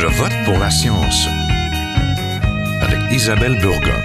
Je 0.00 0.06
vote 0.06 0.30
pour 0.44 0.56
la 0.60 0.70
science 0.70 1.26
avec 2.80 3.00
Isabelle 3.10 3.58
Burgon. 3.60 4.00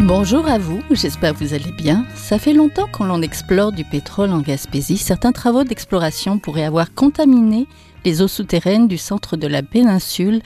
Bonjour 0.00 0.48
à 0.48 0.56
vous, 0.56 0.82
j'espère 0.92 1.34
que 1.34 1.44
vous 1.44 1.52
allez 1.52 1.72
bien. 1.72 2.06
Ça 2.14 2.38
fait 2.38 2.54
longtemps 2.54 2.88
qu'on 2.90 3.04
l'on 3.04 3.20
explore 3.20 3.72
du 3.72 3.84
pétrole 3.84 4.30
en 4.30 4.40
Gaspésie. 4.40 4.96
Certains 4.96 5.32
travaux 5.32 5.62
d'exploration 5.62 6.38
pourraient 6.38 6.64
avoir 6.64 6.94
contaminé 6.94 7.66
les 8.06 8.22
eaux 8.22 8.28
souterraines 8.28 8.88
du 8.88 8.96
centre 8.96 9.36
de 9.36 9.46
la 9.46 9.62
péninsule, 9.62 10.40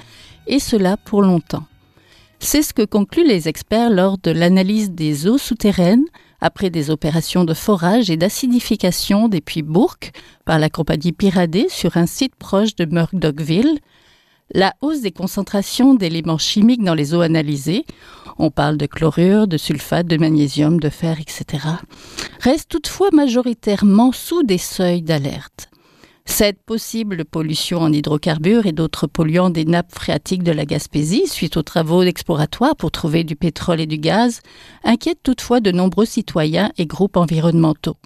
et 0.49 0.59
cela 0.59 0.97
pour 0.97 1.23
longtemps. 1.23 1.67
C'est 2.41 2.63
ce 2.63 2.75
que 2.75 2.85
concluent 2.85 3.29
les 3.29 3.47
experts 3.47 3.91
lors 3.91 4.19
de 4.19 4.33
l'analyse 4.33 4.91
des 4.91 5.29
eaux 5.29 5.39
souterraines 5.39 6.07
après 6.41 6.71
des 6.71 6.91
opérations 6.91 7.45
de 7.45 7.55
forage 7.55 8.11
et 8.11 8.17
d'acidification 8.17 9.29
des 9.29 9.41
puits 9.41 9.63
Bourque 9.63 10.11
par 10.45 10.59
la 10.59 10.69
compagnie 10.69 11.13
Piradé 11.13 11.67
sur 11.69 11.97
un 11.97 12.07
site 12.07 12.35
proche 12.35 12.75
de 12.75 12.87
Murdochville. 12.87 13.79
La 14.53 14.75
hausse 14.83 15.01
des 15.01 15.13
concentrations 15.13 15.95
d'éléments 15.95 16.39
chimiques 16.39 16.85
dans 16.85 16.95
les 16.95 17.15
eaux 17.15 17.23
analysées, 17.23 17.87
on 18.39 18.51
parle 18.51 18.77
de 18.77 18.87
chlorure, 18.87 19.47
de 19.47 19.57
sulfate, 19.57 20.07
de 20.07 20.19
magnésium, 20.19 20.79
de 20.79 20.91
fer, 20.91 21.19
etc., 21.19 21.67
reste 22.41 22.69
toutefois 22.69 23.09
majoritairement 23.13 24.13
sous 24.13 24.43
des 24.43 24.59
seuils 24.59 25.03
d'alerte. 25.03 25.71
Cette 26.27 26.63
possible 26.63 27.25
pollution 27.25 27.81
en 27.81 27.93
hydrocarbures 27.93 28.67
et 28.67 28.73
d'autres 28.73 29.07
polluants 29.07 29.51
des 29.51 29.65
nappes 29.65 29.95
phréatiques 29.95 30.43
de 30.43 30.53
la 30.53 30.65
Gaspésie, 30.65 31.27
suite 31.27 31.57
aux 31.57 31.63
travaux 31.63 32.03
exploratoires 32.03 32.77
pour 32.77 32.91
trouver 32.91 33.25
du 33.25 33.37
pétrole 33.37 33.81
et 33.81 33.87
du 33.87 33.99
gaz, 33.99 34.41
inquiète 34.85 35.21
toutefois 35.23 35.61
de 35.61 35.71
nombreux 35.71 36.07
citoyens 36.07 36.71
et 36.77 36.87
groupes 36.87 37.17
environnementaux. 37.17 37.97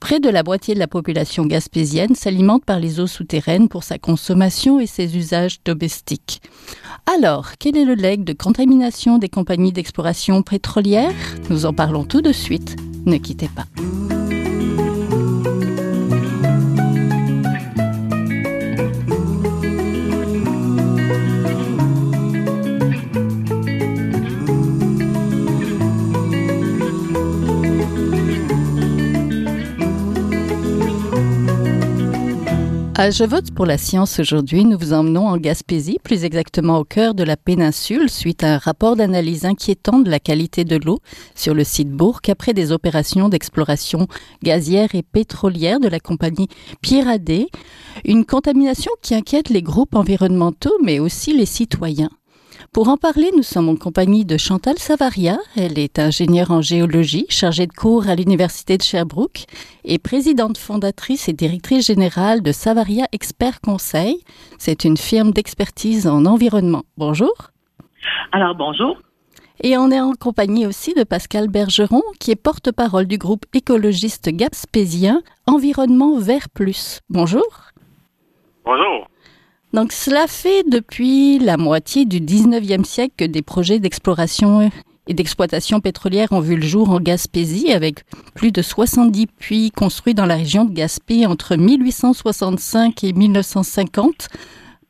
Près 0.00 0.18
de 0.18 0.30
la 0.30 0.42
moitié 0.42 0.74
de 0.74 0.78
la 0.78 0.88
population 0.88 1.44
gaspésienne 1.46 2.14
s'alimente 2.14 2.64
par 2.64 2.80
les 2.80 3.00
eaux 3.00 3.06
souterraines 3.06 3.68
pour 3.68 3.84
sa 3.84 3.98
consommation 3.98 4.80
et 4.80 4.86
ses 4.86 5.16
usages 5.16 5.62
domestiques. 5.64 6.40
Alors, 7.14 7.50
quel 7.58 7.76
est 7.76 7.84
le 7.84 7.94
legs 7.94 8.24
de 8.24 8.32
contamination 8.32 9.18
des 9.18 9.28
compagnies 9.28 9.72
d'exploration 9.72 10.42
pétrolière? 10.42 11.12
Nous 11.50 11.66
en 11.66 11.74
parlons 11.74 12.04
tout 12.04 12.22
de 12.22 12.32
suite. 12.32 12.76
Ne 13.04 13.18
quittez 13.18 13.48
pas. 13.48 13.66
Je 33.08 33.24
vote 33.24 33.50
pour 33.52 33.64
la 33.64 33.78
science 33.78 34.20
aujourd'hui. 34.20 34.62
Nous 34.62 34.76
vous 34.76 34.92
emmenons 34.92 35.26
en 35.26 35.38
Gaspésie, 35.38 35.98
plus 36.04 36.24
exactement 36.24 36.78
au 36.78 36.84
cœur 36.84 37.14
de 37.14 37.24
la 37.24 37.38
péninsule, 37.38 38.10
suite 38.10 38.44
à 38.44 38.54
un 38.54 38.58
rapport 38.58 38.94
d'analyse 38.94 39.46
inquiétant 39.46 40.00
de 40.00 40.10
la 40.10 40.20
qualité 40.20 40.64
de 40.64 40.76
l'eau 40.76 40.98
sur 41.34 41.54
le 41.54 41.64
site 41.64 41.90
Bourg 41.90 42.20
après 42.28 42.52
des 42.52 42.72
opérations 42.72 43.30
d'exploration 43.30 44.06
gazière 44.42 44.94
et 44.94 45.02
pétrolière 45.02 45.80
de 45.80 45.88
la 45.88 45.98
compagnie 45.98 46.48
Piradé. 46.82 47.48
Une 48.04 48.26
contamination 48.26 48.92
qui 49.00 49.14
inquiète 49.14 49.48
les 49.48 49.62
groupes 49.62 49.94
environnementaux, 49.94 50.76
mais 50.84 50.98
aussi 50.98 51.32
les 51.32 51.46
citoyens. 51.46 52.10
Pour 52.72 52.88
en 52.88 52.96
parler, 52.96 53.32
nous 53.36 53.42
sommes 53.42 53.68
en 53.68 53.74
compagnie 53.74 54.24
de 54.24 54.36
Chantal 54.36 54.78
Savaria. 54.78 55.38
Elle 55.56 55.76
est 55.76 55.98
ingénieure 55.98 56.52
en 56.52 56.60
géologie, 56.60 57.26
chargée 57.28 57.66
de 57.66 57.72
cours 57.72 58.08
à 58.08 58.14
l'Université 58.14 58.78
de 58.78 58.82
Sherbrooke 58.84 59.46
et 59.84 59.98
présidente 59.98 60.56
fondatrice 60.56 61.28
et 61.28 61.32
directrice 61.32 61.88
générale 61.88 62.42
de 62.42 62.52
Savaria 62.52 63.06
Expert 63.10 63.60
Conseil. 63.60 64.22
C'est 64.58 64.84
une 64.84 64.96
firme 64.96 65.32
d'expertise 65.32 66.06
en 66.06 66.24
environnement. 66.26 66.84
Bonjour. 66.96 67.32
Alors, 68.30 68.54
bonjour. 68.54 68.96
Et 69.64 69.76
on 69.76 69.90
est 69.90 70.00
en 70.00 70.12
compagnie 70.12 70.64
aussi 70.64 70.94
de 70.94 71.02
Pascal 71.02 71.48
Bergeron, 71.48 72.02
qui 72.20 72.30
est 72.30 72.36
porte-parole 72.36 73.06
du 73.06 73.18
groupe 73.18 73.46
écologiste 73.52 74.28
Gapspésien 74.28 75.22
Environnement 75.48 76.18
Vert 76.18 76.48
Plus. 76.54 77.00
Bonjour. 77.08 77.42
Bonjour. 78.64 79.08
Donc 79.72 79.92
cela 79.92 80.26
fait 80.26 80.64
depuis 80.68 81.38
la 81.38 81.56
moitié 81.56 82.04
du 82.04 82.20
19e 82.20 82.84
siècle 82.84 83.14
que 83.16 83.24
des 83.24 83.42
projets 83.42 83.78
d'exploration 83.78 84.70
et 85.06 85.14
d'exploitation 85.14 85.80
pétrolière 85.80 86.32
ont 86.32 86.40
vu 86.40 86.56
le 86.56 86.66
jour 86.66 86.90
en 86.90 87.00
Gaspésie 87.00 87.72
avec 87.72 88.04
plus 88.34 88.52
de 88.52 88.62
70 88.62 89.26
puits 89.28 89.70
construits 89.70 90.14
dans 90.14 90.26
la 90.26 90.36
région 90.36 90.64
de 90.64 90.72
Gaspé 90.72 91.26
entre 91.26 91.56
1865 91.56 93.04
et 93.04 93.12
1950 93.12 94.28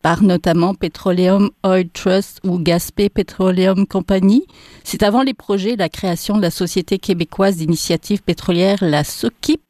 par 0.02 0.22
notamment 0.22 0.74
Petroleum 0.74 1.50
Oil 1.62 1.88
Trust 1.90 2.40
ou 2.44 2.58
Gaspé 2.58 3.10
Petroleum 3.10 3.86
Company. 3.86 4.46
C'est 4.82 5.02
avant 5.02 5.22
les 5.22 5.34
projets 5.34 5.76
la 5.76 5.88
création 5.88 6.36
de 6.36 6.42
la 6.42 6.50
Société 6.50 6.98
québécoise 6.98 7.56
d'initiative 7.56 8.22
pétrolière, 8.22 8.78
la 8.80 9.04
SOCIP, 9.04 9.60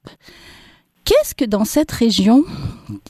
Qu'est-ce 1.10 1.34
que 1.34 1.44
dans 1.44 1.64
cette 1.64 1.90
région 1.90 2.44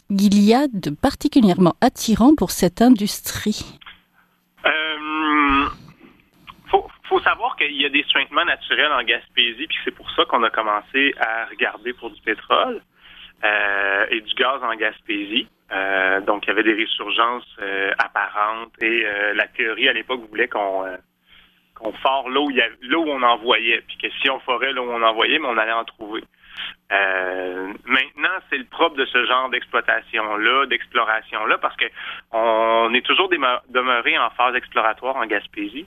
il 0.08 0.42
y 0.42 0.54
a 0.54 0.68
de 0.72 0.88
particulièrement 0.88 1.74
attirant 1.82 2.34
pour 2.34 2.50
cette 2.50 2.80
industrie? 2.80 3.78
Euh, 4.64 5.66
faut, 6.70 7.20
savoir 7.20 7.56
qu'il 7.56 7.78
y 7.78 7.84
a 7.84 7.90
des 7.90 8.02
suintements 8.04 8.46
naturels 8.46 8.90
en 8.90 9.02
Gaspésie, 9.02 9.66
puis 9.66 9.76
c'est 9.84 9.90
pour 9.90 10.10
ça 10.12 10.24
qu'on 10.24 10.42
a 10.44 10.48
commencé 10.48 11.14
à 11.20 11.44
regarder 11.44 11.92
pour 11.92 12.08
du 12.08 12.18
pétrole 12.22 12.80
euh, 13.44 14.06
et 14.10 14.22
du 14.22 14.32
gaz 14.32 14.62
en 14.62 14.74
Gaspésie. 14.76 15.46
Euh, 15.70 16.22
donc, 16.22 16.46
il 16.46 16.48
y 16.48 16.50
avait 16.52 16.62
des 16.62 16.72
résurgences 16.72 17.54
apparentes 17.98 18.72
et 18.80 19.04
la 19.34 19.46
théorie 19.48 19.90
à 19.90 19.92
l'époque 19.92 20.26
voulait 20.30 20.48
qu'on 20.48 21.92
fore 22.00 22.30
là 22.30 22.40
où, 22.40 22.50
il 22.50 22.96
où 22.96 23.10
on 23.10 23.22
en 23.22 23.36
voyait, 23.36 23.82
puis 23.86 23.98
que 23.98 24.08
si 24.22 24.30
on 24.30 24.40
forait 24.40 24.72
là 24.72 24.80
où 24.80 24.90
on 24.90 25.02
en 25.02 25.12
voyait, 25.12 25.38
mais 25.38 25.48
on 25.48 25.58
allait 25.58 25.72
en 25.72 25.84
trouver. 25.84 26.24
Euh, 26.92 27.72
maintenant, 27.84 28.36
c'est 28.48 28.58
le 28.58 28.64
propre 28.64 28.96
de 28.96 29.04
ce 29.06 29.24
genre 29.26 29.48
d'exploitation-là, 29.50 30.66
d'exploration-là, 30.66 31.58
parce 31.58 31.76
que 31.76 31.84
on 32.32 32.92
est 32.94 33.04
toujours 33.04 33.28
demeuré 33.28 34.18
en 34.18 34.30
phase 34.30 34.54
exploratoire 34.56 35.16
en 35.16 35.26
Gaspésie. 35.26 35.86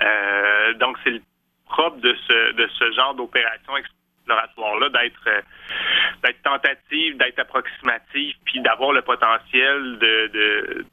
Euh, 0.00 0.74
donc, 0.74 0.96
c'est 1.04 1.10
le 1.10 1.22
propre 1.66 1.98
de 1.98 2.14
ce, 2.26 2.52
de 2.52 2.68
ce 2.78 2.92
genre 2.92 3.14
d'opération 3.14 3.76
exploratoire-là 3.76 4.88
d'être 4.88 6.42
tentative, 6.42 7.16
d'être 7.16 7.38
approximative, 7.38 8.34
puis 8.44 8.60
d'avoir 8.60 8.92
le 8.92 9.02
potentiel 9.02 9.98
de, 9.98 10.26
de, 10.28 10.84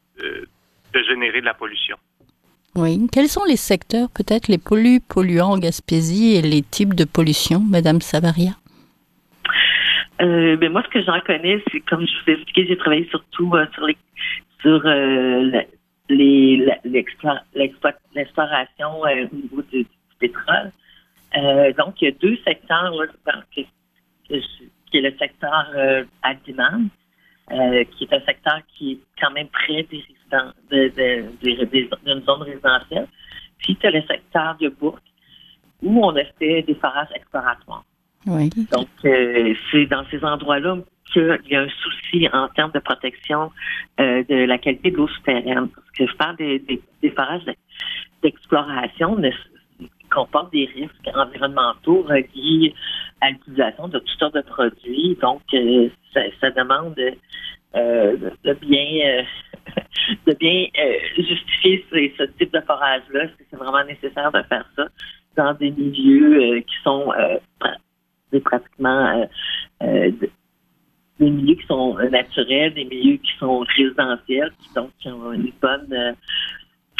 de, 0.94 1.04
générer 1.04 1.42
de 1.42 1.46
la 1.46 1.54
pollution. 1.54 1.98
Oui. 2.76 3.08
Quels 3.12 3.28
sont 3.28 3.44
les 3.46 3.58
secteurs 3.58 4.10
peut-être 4.10 4.48
les 4.48 4.58
plus 4.58 5.00
polluants 5.00 5.52
en 5.52 5.58
Gaspésie 5.58 6.36
et 6.36 6.42
les 6.42 6.62
types 6.62 6.94
de 6.94 7.06
pollution, 7.06 7.60
Madame 7.60 8.02
Savaria? 8.02 8.52
Euh, 10.22 10.58
ben 10.58 10.72
moi, 10.72 10.84
ce 10.84 10.90
que 10.90 11.04
j'en 11.04 11.20
connais, 11.22 11.64
c'est 11.72 11.80
comme 11.82 12.06
je 12.06 12.12
vous 12.12 12.32
ai 12.32 12.34
expliqué, 12.34 12.68
j'ai 12.68 12.78
travaillé 12.78 13.08
surtout 13.10 13.52
euh, 13.56 13.66
sur 13.74 13.86
les 13.86 13.98
sur 14.62 14.86
euh, 14.86 15.52
les 16.10 16.68
l'exploration 16.84 19.06
euh, 19.06 19.26
au 19.32 19.36
niveau 19.36 19.62
du, 19.72 19.86
pétrole. 20.20 20.72
Euh, 21.38 21.72
donc, 21.74 22.02
il 22.02 22.06
y 22.06 22.08
a 22.10 22.12
deux 22.12 22.38
secteurs 22.46 22.94
là, 22.94 23.06
qui, 23.52 23.66
qui 24.28 24.98
est 24.98 25.02
le 25.02 25.16
secteur 25.18 25.72
euh, 27.52 27.84
qui 27.92 28.04
est 28.04 28.14
un 28.14 28.22
secteur 28.22 28.60
qui 28.68 28.94
est 28.94 29.00
quand 29.22 29.32
même 29.32 29.48
près 29.48 29.84
des 29.84 30.04
résidents 30.08 30.52
de, 30.70 31.26
d'une 32.06 32.24
zone 32.24 32.42
résidentielle. 32.44 33.08
Puis, 33.58 33.76
tu 33.76 33.88
as 33.88 33.92
le 33.92 34.02
secteur 34.04 34.56
de 34.60 34.70
Bourg, 34.70 35.00
où 35.82 36.06
on 36.06 36.16
a 36.16 36.24
fait 36.38 36.62
des 36.64 36.76
forages 36.76 37.10
exploratoires. 37.16 37.84
Donc, 38.26 38.88
euh, 39.06 39.54
c'est 39.72 39.86
dans 39.88 40.06
ces 40.12 40.24
endroits-là 40.24 40.78
qu'il 41.14 41.40
y 41.50 41.56
a 41.56 41.62
un 41.62 41.70
souci 41.70 42.28
en 42.32 42.48
termes 42.50 42.72
de 42.72 42.80
protection 42.80 43.52
euh, 44.00 44.24
de 44.30 44.46
la 44.46 44.58
qualité 44.58 44.92
de 44.92 44.98
l'eau 44.98 45.08
souterraine. 45.08 45.70
Parce 45.70 45.92
que 45.98 46.06
je 46.06 46.16
parle 46.16 46.36
des, 46.38 46.60
des, 46.60 46.82
des 47.02 47.10
forages 47.10 47.46
d'exploration 48.22 49.18
comportent 50.10 50.52
des 50.52 50.66
risques 50.66 51.10
environnementaux 51.16 52.02
reliés 52.04 52.74
à 53.22 53.30
l'utilisation 53.32 53.88
de 53.88 54.00
toutes 54.00 54.20
sortes 54.20 54.36
de 54.36 54.42
produits. 54.42 55.18
Donc, 55.22 55.42
euh, 55.54 55.90
ça, 56.14 56.52
demande 56.52 56.96
de 56.96 58.54
bien 58.62 59.26
de 60.26 60.34
bien 60.34 60.66
justifier 61.16 61.86
ce, 62.18 62.24
type 62.38 62.54
de 62.54 62.62
forage-là. 62.62 63.24
Est-ce 63.24 63.34
que 63.34 63.44
c'est 63.50 63.58
vraiment 63.58 63.84
nécessaire 63.86 64.32
de 64.32 64.42
faire 64.44 64.66
ça 64.76 64.88
dans 65.36 65.54
des 65.54 65.72
milieux 65.72 66.60
qui 66.62 66.76
sont 66.84 67.14
pratiquement 68.40 69.08
euh, 69.18 69.26
euh, 69.84 70.12
des 71.20 71.30
milieux 71.30 71.56
qui 71.56 71.66
sont 71.68 71.96
naturels, 72.12 72.74
des 72.74 72.86
milieux 72.86 73.18
qui 73.18 73.32
sont 73.40 73.66
résidentiels, 73.76 74.52
qui 74.62 74.74
donc 74.74 74.92
ont 75.06 75.34
une 75.34 75.52
bonne 75.62 76.16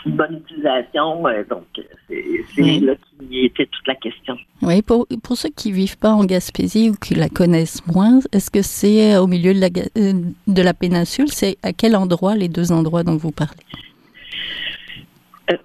bonne 0.06 0.42
utilisation. 0.44 1.28
Euh, 1.28 1.44
donc, 1.50 1.66
c'est 2.08 2.80
là 2.80 2.94
qui 3.20 3.46
était 3.46 3.66
toute 3.66 3.88
la 3.88 3.96
question. 3.96 4.38
Oui, 4.62 4.82
pour, 4.82 5.08
pour 5.24 5.38
ceux 5.38 5.50
qui 5.50 5.72
vivent 5.72 5.98
pas 5.98 6.12
en 6.12 6.26
Gaspésie 6.26 6.90
ou 6.90 6.96
qui 6.96 7.16
la 7.16 7.30
connaissent 7.30 7.86
moins, 7.88 8.20
est-ce 8.32 8.52
que 8.52 8.62
c'est 8.62 9.18
au 9.18 9.28
milieu 9.28 9.54
de 9.54 9.60
la, 9.60 9.70
de 9.70 10.62
la 10.62 10.74
péninsule? 10.74 11.30
C'est 11.30 11.58
à 11.64 11.74
quel 11.74 11.96
endroit, 11.96 12.36
les 12.36 12.50
deux 12.50 12.72
endroits 12.72 13.04
dont 13.04 13.18
vous 13.18 13.32
parlez? 13.32 13.64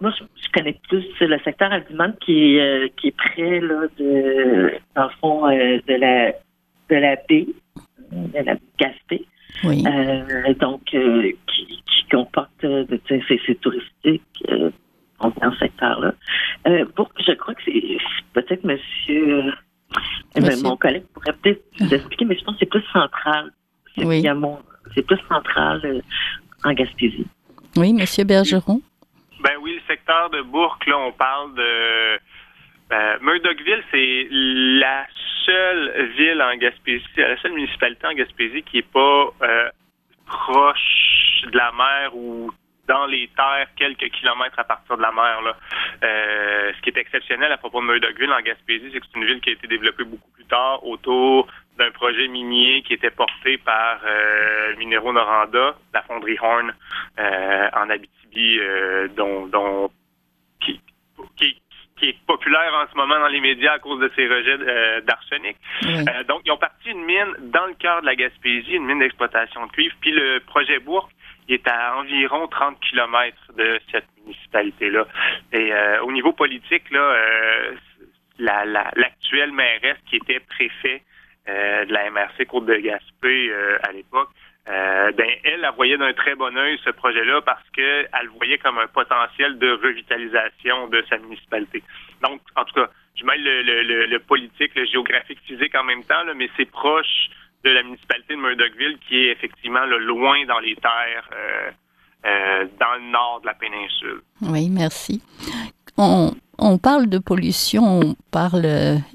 moi, 0.01 0.11
je, 0.17 0.25
connais 0.51 0.79
plus 0.89 1.05
le 1.21 1.37
secteur 1.45 1.71
Aldiman 1.73 2.15
qui 2.25 2.57
est, 2.57 2.95
qui 2.97 3.09
est 3.09 3.17
près 3.17 3.61
là, 3.61 3.83
de, 3.99 4.73
dans 4.95 5.05
le 5.05 5.11
fond, 5.21 5.47
de 5.49 6.01
la 6.01 6.33
de 6.91 6.97
la 6.97 7.17
baie, 7.29 7.47
de 8.13 8.45
la 8.45 8.57
Gaspé. 8.79 9.25
Oui. 9.63 9.85
Euh, 9.87 10.55
donc, 10.55 10.83
euh, 10.95 11.31
qui, 11.47 11.67
qui, 11.67 12.05
comporte, 12.11 12.65
euh, 12.65 12.85
c'est 13.09 13.61
touristique 13.61 14.23
euh, 14.49 14.71
dans 15.21 15.53
ce 15.53 15.59
secteur-là. 15.59 16.15
Euh, 16.67 16.85
pour, 16.95 17.11
je 17.27 17.33
crois 17.33 17.55
que 17.55 17.62
c'est 17.65 17.99
peut-être 18.33 18.65
monsieur, 18.65 19.53
monsieur? 20.37 20.62
mon 20.62 20.77
collègue 20.77 21.05
pourrait 21.12 21.35
peut-être 21.43 21.62
vous 21.81 21.95
expliquer, 21.95 22.25
mais 22.25 22.39
je 22.39 22.45
pense 22.45 22.55
que 22.55 22.61
c'est 22.61 22.71
plus 22.71 22.85
central. 22.93 23.53
C'est 23.97 24.05
oui. 24.05 24.25
C'est 24.95 25.06
plus 25.06 25.19
central 25.29 26.03
en 26.65 26.73
Gaspésie. 26.73 27.27
Oui, 27.77 27.93
monsieur 27.93 28.25
Bergeron? 28.25 28.81
Ben 29.43 29.53
oui, 29.61 29.75
le 29.75 29.95
secteur 29.95 30.31
de 30.31 30.43
Bourg, 30.43 30.79
là, 30.87 30.99
on 30.99 31.12
parle 31.12 31.55
de 31.55 32.19
euh, 32.93 33.19
Murdochville, 33.21 33.83
c'est 33.91 34.29
la 34.31 35.07
seule 35.45 36.12
ville 36.17 36.41
en 36.41 36.57
Gaspésie, 36.57 37.05
la 37.17 37.37
seule 37.41 37.53
municipalité 37.53 38.07
en 38.07 38.15
Gaspésie 38.15 38.62
qui 38.62 38.79
est 38.79 38.93
pas 38.93 39.29
euh, 39.43 39.69
proche 40.27 41.45
de 41.50 41.57
la 41.57 41.73
mer 41.73 42.17
ou 42.17 42.50
dans 42.87 43.07
les 43.07 43.29
terres 43.37 43.69
quelques 43.77 44.11
kilomètres 44.11 44.59
à 44.59 44.65
partir 44.65 44.97
de 44.97 45.03
la 45.03 45.13
mer. 45.13 45.43
Là. 45.43 45.57
Euh, 46.03 46.73
ce 46.77 46.81
qui 46.83 46.91
est 46.91 46.99
exceptionnel 46.99 47.51
à 47.53 47.57
propos 47.57 47.81
de 47.81 47.87
Murdochville 47.87 48.33
en 48.33 48.41
Gaspésie, 48.41 48.91
c'est 48.93 49.01
que 49.01 49.07
c'est 49.13 49.19
une 49.19 49.27
ville 49.27 49.41
qui 49.41 49.51
a 49.51 49.53
été 49.53 49.67
développée 49.67 50.05
beaucoup 50.05 50.31
plus 50.33 50.45
tard 50.45 50.85
autour 50.85 51.49
d'un 51.79 51.91
projet 51.91 52.29
minier 52.29 52.83
qui 52.83 52.95
était 52.95 53.11
porté 53.11 53.59
par 53.59 54.01
euh, 54.05 54.77
Minero 54.77 55.13
Noranda, 55.13 55.77
la 55.93 56.03
fonderie 56.03 56.39
Horn 56.41 56.73
euh, 57.19 57.69
en 57.73 57.91
Abitibi, 57.91 58.59
euh, 58.61 59.09
dont, 59.09 59.47
dont 59.47 59.91
qui, 60.61 60.81
qui, 61.37 61.61
qui 61.99 62.09
est 62.11 62.27
populaire 62.27 62.73
en 62.75 62.91
ce 62.91 62.97
moment 62.97 63.19
dans 63.19 63.29
les 63.29 63.41
médias 63.41 63.75
à 63.75 63.79
cause 63.79 64.01
de 64.01 64.11
ses 64.15 64.27
rejets 64.27 64.59
euh, 64.61 65.01
d'arsenic. 65.03 65.57
Euh, 65.85 66.25
donc, 66.25 66.43
ils 66.45 66.53
ont 66.53 66.59
parti 66.59 66.91
une 66.91 67.05
mine 67.05 67.35
dans 67.41 67.67
le 67.67 67.75
cœur 67.75 68.01
de 68.01 68.07
la 68.07 68.17
Gaspésie, 68.17 68.73
une 68.73 68.87
mine 68.87 69.01
d'exploitation 69.01 69.67
de 69.67 69.73
cuivre. 69.73 69.95
Puis 70.01 70.13
le 70.13 70.41
projet 70.41 70.79
Bourg, 70.79 71.09
il 71.49 71.55
est 71.55 71.69
à 71.69 71.96
environ 71.96 72.46
30 72.46 72.81
kilomètres 72.81 73.52
de 73.56 73.81
cette 73.91 74.06
municipalité-là. 74.23 75.06
Et 75.52 75.73
euh, 75.73 76.02
au 76.02 76.12
niveau 76.12 76.32
politique, 76.32 76.91
là, 76.91 77.17
la, 78.38 78.64
l'actuelle 78.96 79.52
mairesse 79.52 79.99
qui 80.08 80.17
était 80.17 80.41
préfet 80.41 81.02
de 81.46 81.93
la 81.93 82.11
MRC 82.11 82.46
Côte 82.46 82.67
de 82.67 82.76
Gaspé 82.76 83.52
à 83.82 83.93
l'époque, 83.93 84.31
euh, 84.67 85.12
ben, 85.12 85.29
elle, 85.44 85.62
elle 85.62 85.73
voyait 85.76 85.99
d'un 85.99 86.14
très 86.14 86.35
bon 86.35 86.56
œil 86.56 86.79
ce 86.85 86.91
projet-là 86.91 87.43
parce 87.43 87.69
qu'elle 87.70 88.08
le 88.23 88.31
voyait 88.31 88.56
comme 88.56 88.79
un 88.79 88.87
potentiel 88.87 89.58
de 89.58 89.73
revitalisation 89.73 90.88
de 90.88 91.05
sa 91.11 91.19
municipalité. 91.19 91.82
Donc, 92.23 92.40
en 92.56 92.64
tout 92.64 92.75
cas, 92.75 92.88
je 93.14 93.25
mêle 93.26 93.43
le, 93.43 94.06
le, 94.06 94.19
politique, 94.20 94.75
le 94.75 94.87
géographique, 94.87 95.38
physique 95.47 95.75
en 95.75 95.85
même 95.85 96.02
temps, 96.05 96.25
mais 96.35 96.49
c'est 96.56 96.70
proche 96.70 97.29
de 97.64 97.70
la 97.70 97.82
municipalité 97.82 98.34
de 98.34 98.40
Murdochville 98.40 98.99
qui 99.08 99.16
est 99.16 99.32
effectivement 99.32 99.84
loin 99.87 100.44
dans 100.46 100.61
les 100.61 100.76
terres, 100.76 101.31
euh, 101.32 101.70
euh, 102.26 102.64
dans 102.78 102.94
le 102.99 103.11
nord 103.11 103.40
de 103.43 103.46
la 103.46 103.55
péninsule. 103.55 104.20
Oui, 104.43 104.69
merci. 104.70 105.22
On, 105.96 106.32
on 106.58 106.78
parle 106.78 107.08
de 107.08 107.19
pollution, 107.19 107.82
on 107.82 108.16
parle 108.31 108.66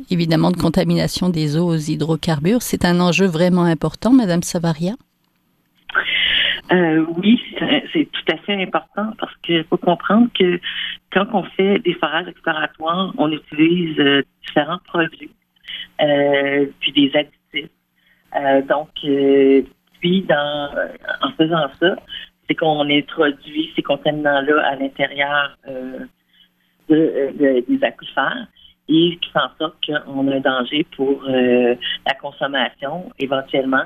évidemment 0.09 0.51
de 0.51 0.57
contamination 0.57 1.29
des 1.29 1.57
eaux 1.57 1.67
aux 1.67 1.77
hydrocarbures. 1.77 2.61
C'est 2.61 2.85
un 2.85 2.99
enjeu 2.99 3.27
vraiment 3.27 3.65
important, 3.65 4.11
Madame 4.11 4.43
Savaria? 4.43 4.93
Euh, 6.71 7.05
oui, 7.17 7.41
c'est 7.93 8.07
tout 8.11 8.31
à 8.31 8.37
fait 8.37 8.61
important 8.61 9.13
parce 9.19 9.35
qu'il 9.43 9.63
faut 9.65 9.77
comprendre 9.77 10.27
que 10.37 10.59
quand 11.11 11.25
on 11.33 11.43
fait 11.43 11.79
des 11.79 11.93
forages 11.95 12.27
exploratoires, 12.27 13.13
on 13.17 13.31
utilise 13.31 13.99
euh, 13.99 14.21
différents 14.45 14.79
produits, 14.85 15.31
euh, 16.01 16.67
puis 16.79 16.91
des 16.91 17.11
additifs. 17.15 17.38
Euh, 18.35 18.61
donc, 18.63 18.89
euh, 19.05 19.61
puis 19.99 20.21
dans, 20.23 20.69
en 21.21 21.31
faisant 21.31 21.67
ça, 21.79 21.95
c'est 22.47 22.55
qu'on 22.55 22.89
introduit 22.89 23.71
ces 23.75 23.81
contaminants-là 23.81 24.61
à 24.65 24.75
l'intérieur 24.75 25.57
de, 25.67 26.07
de, 26.89 27.65
des 27.67 27.83
aquifères 27.83 28.47
et 28.87 29.17
qui 29.21 29.29
fait 29.31 29.39
en 29.39 29.51
sorte 29.59 29.75
qu'on 29.85 30.27
a 30.27 30.35
un 30.35 30.39
danger 30.39 30.85
pour 30.95 31.21
la 31.23 32.13
consommation 32.19 33.11
éventuellement 33.19 33.83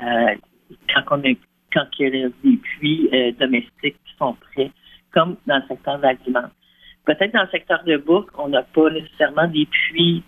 quand 0.00 1.02
on 1.12 1.20
a 1.20 1.34
quand 1.76 1.86
il 1.98 2.16
y 2.16 2.24
a 2.24 2.28
des 2.28 2.56
puits 2.56 3.08
euh, 3.12 3.32
domestiques 3.38 3.96
qui 4.04 4.16
sont 4.18 4.34
prêts, 4.34 4.70
comme 5.12 5.36
dans 5.46 5.56
le 5.56 5.62
secteur 5.68 5.98
d'Aliment. 5.98 6.48
Peut-être 7.04 7.32
dans 7.32 7.42
le 7.42 7.48
secteur 7.48 7.84
de 7.84 7.96
Bourg, 7.98 8.26
on 8.38 8.48
n'a 8.48 8.62
pas 8.62 8.90
nécessairement 8.90 9.46
des 9.46 9.66
puits 9.66 10.22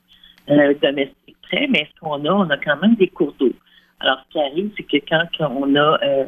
euh, 0.50 0.74
domestiques 0.82 1.27
prêts, 1.48 1.66
mais 1.68 1.88
ce 1.94 2.00
qu'on 2.00 2.24
a, 2.24 2.30
on 2.30 2.50
a 2.50 2.56
quand 2.56 2.76
même 2.80 2.94
des 2.94 3.08
cours 3.08 3.34
d'eau. 3.38 3.52
Alors, 4.00 4.20
ce 4.26 4.32
qui 4.32 4.40
arrive, 4.40 4.70
c'est 4.76 4.84
que 4.84 4.96
quand 5.08 5.50
on 5.50 5.74
a 5.74 5.98
euh, 6.02 6.24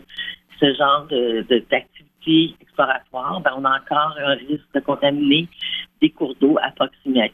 ce 0.58 0.74
genre 0.74 1.06
de, 1.06 1.44
d'activité 1.70 2.56
exploratoire, 2.60 3.40
ben, 3.40 3.52
on 3.56 3.64
a 3.64 3.78
encore 3.78 4.16
un 4.18 4.34
risque 4.34 4.66
de 4.74 4.80
contaminer 4.80 5.48
des 6.00 6.10
cours 6.10 6.34
d'eau 6.40 6.58
à 6.60 6.70
proximité, 6.72 7.32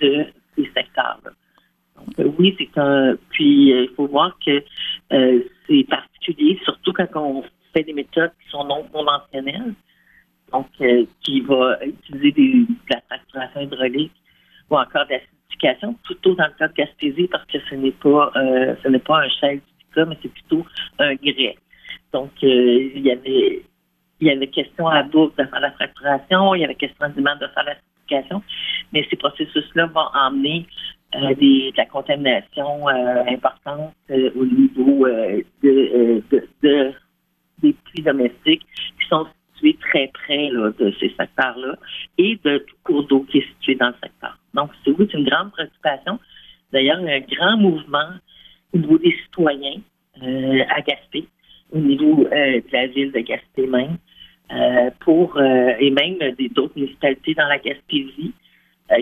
de 0.00 0.26
ces 0.54 0.70
secteurs-là. 0.74 1.30
Donc, 1.96 2.34
oui, 2.38 2.54
c'est 2.58 2.78
un. 2.78 3.16
Puis, 3.30 3.70
il 3.70 3.90
faut 3.96 4.06
voir 4.06 4.38
que 4.44 4.62
c'est 5.10 5.84
particulier, 5.88 6.60
surtout 6.64 6.92
quand 6.92 7.08
on 7.14 7.42
fait 7.72 7.82
des 7.82 7.92
méthodes 7.92 8.32
qui 8.42 8.50
sont 8.50 8.64
non 8.64 8.84
conventionnelles, 8.92 9.74
donc 10.52 10.68
euh, 10.80 11.04
qui 11.22 11.40
va 11.40 11.78
utiliser 11.84 12.32
de 12.32 12.66
la 12.90 13.00
fracturation 13.02 13.60
hydraulique 13.60 14.12
ou 14.70 14.76
encore 14.76 15.06
de 15.06 15.14
plutôt 16.04 16.34
dans 16.34 16.46
le 16.46 16.52
cas 16.58 16.68
de 16.68 16.74
Gaspésie, 16.74 17.28
parce 17.28 17.44
que 17.46 17.58
ce 17.68 17.74
n'est 17.74 17.90
pas 17.92 18.32
euh, 18.36 18.74
ce 18.82 18.88
n'est 18.88 18.98
pas 18.98 19.22
un 19.24 19.28
shell 19.28 19.60
mais 20.04 20.18
c'est 20.20 20.32
plutôt 20.32 20.66
un 20.98 21.14
grès. 21.14 21.56
Donc, 22.12 22.30
euh, 22.42 22.90
il 22.94 23.02
y 23.02 23.10
avait 23.10 23.62
il 24.20 24.28
y 24.28 24.30
avait 24.30 24.46
question 24.46 24.88
à 24.88 25.02
bout 25.02 25.32
de 25.36 25.44
faire 25.44 25.60
la 25.60 25.72
fracturation, 25.72 26.54
il 26.54 26.62
y 26.62 26.64
avait 26.64 26.74
question 26.74 27.04
à 27.04 27.08
demande 27.10 27.38
de 27.38 27.46
faire 27.48 27.64
l'acidification, 27.64 28.42
mais 28.92 29.06
ces 29.10 29.16
processus-là 29.16 29.86
vont 29.86 30.08
emmener 30.14 30.66
euh, 31.14 31.34
des, 31.34 31.70
de 31.72 31.76
la 31.76 31.84
contamination 31.84 32.88
euh, 32.88 33.24
importante 33.28 33.94
au 34.10 34.44
niveau 34.46 35.06
de, 35.62 36.22
des 37.62 37.72
puits 37.72 38.02
domestiques 38.02 38.66
qui 39.00 39.08
sont 39.08 39.26
situés 39.54 39.76
très 39.80 40.08
près 40.08 40.48
là, 40.50 40.70
de 40.78 40.94
ces 40.98 41.10
secteurs-là 41.10 41.76
et 42.16 42.38
de 42.42 42.58
tout 42.58 42.76
cours 42.84 43.04
d'eau 43.04 43.20
qui 43.30 43.38
est 43.38 43.48
situé 43.48 43.74
dans 43.74 43.88
le 43.88 43.94
secteur. 44.02 44.38
Donc, 44.56 44.70
c'est 44.84 44.90
oui, 44.90 45.06
c'est 45.10 45.18
une 45.18 45.28
grande 45.28 45.52
préoccupation. 45.52 46.18
D'ailleurs, 46.72 46.98
un 46.98 47.20
grand 47.20 47.56
mouvement 47.56 48.10
au 48.72 48.78
niveau 48.78 48.98
des 48.98 49.14
citoyens 49.24 49.80
à 50.20 50.80
Gaspé, 50.80 51.28
au 51.72 51.78
niveau 51.78 52.24
de 52.24 52.72
la 52.72 52.86
ville 52.88 53.12
de 53.12 53.20
Gaspé 53.20 53.66
même, 53.66 53.98
pour 55.00 55.38
et 55.40 55.90
même 55.90 56.16
d'autres 56.54 56.72
municipalités 56.76 57.34
dans 57.34 57.46
la 57.46 57.58
Gaspésie 57.58 58.32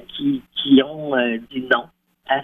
qui, 0.08 0.42
qui 0.56 0.82
ont 0.82 1.12
dit 1.50 1.64
non 1.72 1.84
à, 2.28 2.42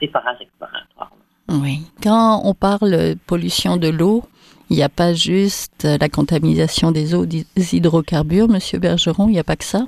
ces 0.00 0.08
forages 0.08 0.38
exploratoires. 0.40 1.12
Oui. 1.48 1.80
Quand 2.02 2.40
on 2.44 2.54
parle 2.54 3.14
pollution 3.26 3.76
de 3.76 3.88
l'eau, 3.88 4.24
il 4.70 4.76
n'y 4.76 4.82
a 4.82 4.88
pas 4.88 5.14
juste 5.14 5.84
la 5.84 6.08
contamination 6.08 6.90
des 6.90 7.14
eaux 7.14 7.26
des 7.26 7.44
hydrocarbures, 7.74 8.48
Monsieur 8.48 8.78
Bergeron, 8.78 9.28
il 9.28 9.32
n'y 9.32 9.38
a 9.38 9.44
pas 9.44 9.56
que 9.56 9.64
ça? 9.64 9.86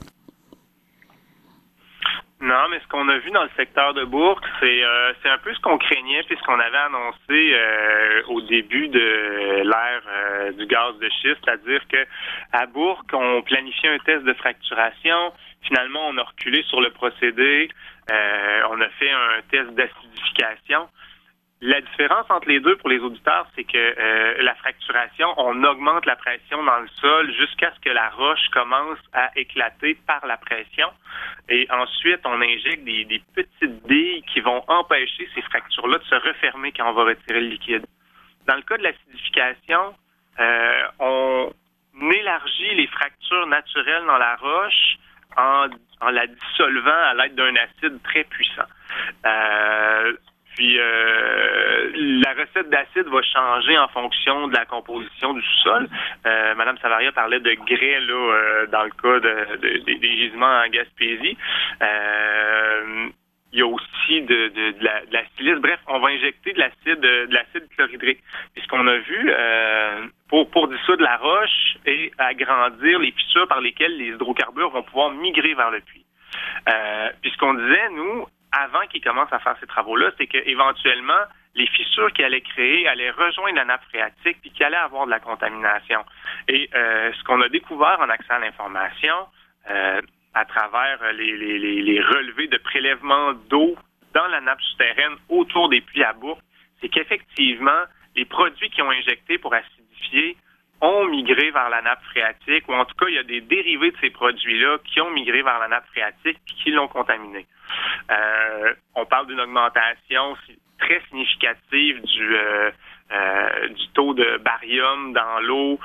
Non, 2.40 2.68
mais 2.70 2.78
ce 2.78 2.86
qu'on 2.86 3.08
a 3.08 3.18
vu 3.18 3.32
dans 3.32 3.42
le 3.42 3.50
secteur 3.56 3.94
de 3.94 4.04
Bourg, 4.04 4.40
c'est 4.60 4.84
euh, 4.84 5.12
c'est 5.20 5.28
un 5.28 5.38
peu 5.38 5.52
ce 5.52 5.58
qu'on 5.58 5.76
craignait 5.76 6.22
puisqu'on 6.22 6.60
avait 6.60 6.76
annoncé 6.76 7.18
euh, 7.30 8.22
au 8.28 8.40
début 8.42 8.86
de 8.86 9.62
l'ère 9.64 10.02
euh, 10.06 10.52
du 10.52 10.66
gaz 10.66 10.96
de 11.00 11.08
schiste, 11.08 11.38
c'est-à-dire 11.44 11.80
que 11.88 12.06
à 12.52 12.66
Bourg, 12.66 13.02
on 13.12 13.42
planifiait 13.42 13.90
un 13.90 13.98
test 13.98 14.22
de 14.22 14.32
fracturation. 14.34 15.32
Finalement, 15.62 16.06
on 16.06 16.16
a 16.16 16.22
reculé 16.22 16.62
sur 16.68 16.80
le 16.80 16.90
procédé. 16.90 17.70
Euh, 18.08 18.62
on 18.70 18.80
a 18.80 18.88
fait 18.90 19.10
un 19.10 19.42
test 19.50 19.70
d'acidification. 19.70 20.88
La 21.60 21.80
différence 21.80 22.26
entre 22.30 22.48
les 22.48 22.60
deux 22.60 22.76
pour 22.76 22.88
les 22.88 23.00
auditeurs, 23.00 23.46
c'est 23.56 23.64
que 23.64 23.76
euh, 23.76 24.42
la 24.42 24.54
fracturation, 24.54 25.34
on 25.38 25.64
augmente 25.64 26.06
la 26.06 26.14
pression 26.14 26.62
dans 26.62 26.78
le 26.78 26.88
sol 27.00 27.32
jusqu'à 27.34 27.72
ce 27.74 27.80
que 27.80 27.90
la 27.90 28.10
roche 28.10 28.48
commence 28.52 28.98
à 29.12 29.30
éclater 29.34 29.98
par 30.06 30.24
la 30.24 30.36
pression. 30.36 30.88
Et 31.48 31.66
ensuite, 31.70 32.20
on 32.24 32.40
injecte 32.40 32.84
des, 32.84 33.04
des 33.06 33.20
petites 33.34 33.86
billes 33.88 34.22
qui 34.32 34.40
vont 34.40 34.62
empêcher 34.68 35.28
ces 35.34 35.42
fractures-là 35.42 35.98
de 35.98 36.04
se 36.04 36.14
refermer 36.14 36.70
quand 36.70 36.88
on 36.88 36.92
va 36.92 37.04
retirer 37.04 37.40
le 37.40 37.48
liquide. 37.48 37.86
Dans 38.46 38.54
le 38.54 38.62
cas 38.62 38.78
de 38.78 38.84
l'acidification, 38.84 39.94
euh, 40.38 40.82
on 41.00 41.52
élargit 42.00 42.74
les 42.76 42.86
fractures 42.86 43.46
naturelles 43.48 44.04
dans 44.06 44.18
la 44.18 44.36
roche 44.36 44.96
en, 45.36 45.66
la 46.10 46.26
dissolvant 46.26 46.90
à 46.90 47.14
l'aide 47.14 47.34
d'un 47.34 47.54
acide 47.56 48.00
très 48.04 48.24
puissant. 48.24 48.66
Euh, 49.26 50.12
puis 50.58 50.76
euh, 50.76 51.90
la 51.94 52.32
recette 52.32 52.68
d'acide 52.68 53.06
va 53.06 53.22
changer 53.22 53.78
en 53.78 53.86
fonction 53.88 54.48
de 54.48 54.56
la 54.56 54.66
composition 54.66 55.32
du 55.32 55.40
sous-sol. 55.40 55.88
Euh, 56.26 56.54
Madame 56.56 56.76
Savaria 56.78 57.12
parlait 57.12 57.38
de 57.38 57.52
grès 57.64 58.00
là 58.00 58.12
euh, 58.12 58.66
dans 58.66 58.82
le 58.82 58.90
cas 58.90 59.20
de, 59.20 59.84
des 59.84 60.16
gisements 60.16 60.60
en 60.66 60.68
Gaspésie. 60.68 61.38
il 63.52 63.58
y 63.60 63.62
a 63.62 63.66
aussi 63.68 64.22
de, 64.22 64.74
la, 64.80 65.22
silice. 65.36 65.60
Bref, 65.60 65.78
on 65.86 66.00
va 66.00 66.08
injecter 66.08 66.52
de 66.52 66.58
l'acide 66.58 67.00
de 67.00 67.32
l'acide 67.32 67.68
chlorhydrique. 67.76 68.18
Et 68.56 68.60
ce 68.60 68.66
qu'on 68.66 68.88
a 68.88 68.96
vu 68.96 69.30
pour, 70.28 70.50
pour 70.50 70.66
dissoudre 70.66 71.04
la 71.04 71.18
roche 71.18 71.76
et 71.86 72.10
agrandir 72.18 72.98
les 72.98 73.12
fissures 73.12 73.46
par 73.46 73.60
lesquelles 73.60 73.96
les 73.96 74.08
hydrocarbures 74.08 74.70
vont 74.70 74.82
pouvoir 74.82 75.12
migrer 75.12 75.54
vers 75.54 75.70
le 75.70 75.80
puits. 75.82 76.04
Euh, 76.68 77.10
puis 77.22 77.30
ce 77.30 77.38
qu'on 77.38 77.54
disait, 77.54 77.88
nous, 77.94 78.26
avant 78.52 78.86
qu'il 78.90 79.02
commence 79.02 79.32
à 79.32 79.38
faire 79.38 79.56
ces 79.60 79.66
travaux-là, 79.66 80.10
c'est 80.18 80.26
qu'éventuellement, 80.26 81.22
les 81.54 81.66
fissures 81.66 82.12
qu'il 82.12 82.24
allait 82.24 82.40
créer 82.40 82.88
allaient 82.88 83.10
rejoindre 83.10 83.56
la 83.56 83.64
nappe 83.64 83.84
phréatique 83.84 84.38
puis 84.40 84.50
qu'il 84.50 84.64
allait 84.64 84.76
avoir 84.76 85.06
de 85.06 85.10
la 85.10 85.20
contamination. 85.20 86.04
Et 86.48 86.70
euh, 86.74 87.12
ce 87.12 87.24
qu'on 87.24 87.40
a 87.40 87.48
découvert 87.48 87.98
en 88.00 88.08
accès 88.08 88.32
à 88.32 88.38
l'information, 88.38 89.26
euh, 89.70 90.00
à 90.34 90.44
travers 90.44 91.12
les, 91.12 91.36
les, 91.36 91.82
les, 91.82 92.00
relevés 92.00 92.46
de 92.46 92.58
prélèvement 92.58 93.32
d'eau 93.48 93.76
dans 94.14 94.26
la 94.28 94.40
nappe 94.40 94.60
souterraine 94.62 95.16
autour 95.28 95.68
des 95.68 95.80
puits 95.80 96.04
à 96.04 96.12
bourg, 96.12 96.40
c'est 96.80 96.88
qu'effectivement, 96.88 97.82
les 98.14 98.24
produits 98.24 98.70
qui 98.70 98.82
ont 98.82 98.90
injecté 98.90 99.38
pour 99.38 99.52
acidifier 99.52 100.36
ont 100.80 101.06
migré 101.06 101.50
vers 101.50 101.68
la 101.68 101.82
nappe 101.82 102.02
phréatique, 102.04 102.68
ou 102.68 102.74
en 102.74 102.84
tout 102.84 102.94
cas, 102.94 103.06
il 103.08 103.14
y 103.14 103.18
a 103.18 103.24
des 103.24 103.40
dérivés 103.40 103.90
de 103.90 103.96
ces 104.00 104.10
produits-là 104.10 104.78
qui 104.84 105.00
ont 105.00 105.10
migré 105.10 105.42
vers 105.42 105.58
la 105.58 105.68
nappe 105.68 105.86
phréatique 105.88 106.38
et 106.48 106.54
qui 106.62 106.70
l'ont 106.70 106.88
contaminé. 106.88 107.46
Euh, 108.10 108.74
on 108.94 109.04
parle 109.04 109.26
d'une 109.26 109.40
augmentation 109.40 110.36
très 110.78 111.00
significative 111.08 112.00
du, 112.02 112.36
euh, 112.36 112.70
euh, 113.12 113.68
du 113.68 113.88
taux 113.94 114.14
de 114.14 114.38
barium 114.38 115.12
dans 115.12 115.40
l'eau, 115.40 115.80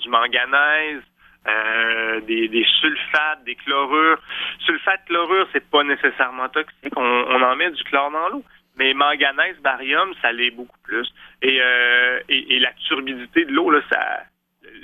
du 0.00 0.08
manganèse, 0.08 1.02
des, 2.26 2.48
des, 2.48 2.66
sulfates, 2.80 3.44
des 3.44 3.54
chlorures. 3.54 4.18
Sulfate, 4.66 5.04
chlorure, 5.06 5.48
c'est 5.52 5.68
pas 5.70 5.82
nécessairement 5.82 6.48
toxique. 6.48 6.92
On, 6.96 7.02
on 7.02 7.42
en 7.42 7.56
met 7.56 7.70
du 7.70 7.82
chlore 7.84 8.10
dans 8.10 8.28
l'eau. 8.28 8.44
Mais 8.76 8.94
manganèse, 8.94 9.58
barium, 9.60 10.12
ça 10.20 10.32
l'est 10.32 10.50
beaucoup 10.50 10.78
plus. 10.82 11.06
Et, 11.42 11.60
et, 12.28 12.56
et 12.56 12.58
la 12.58 12.72
turbidité 12.86 13.44
de 13.44 13.52
l'eau, 13.52 13.70
là, 13.70 13.80
ça, 13.90 14.24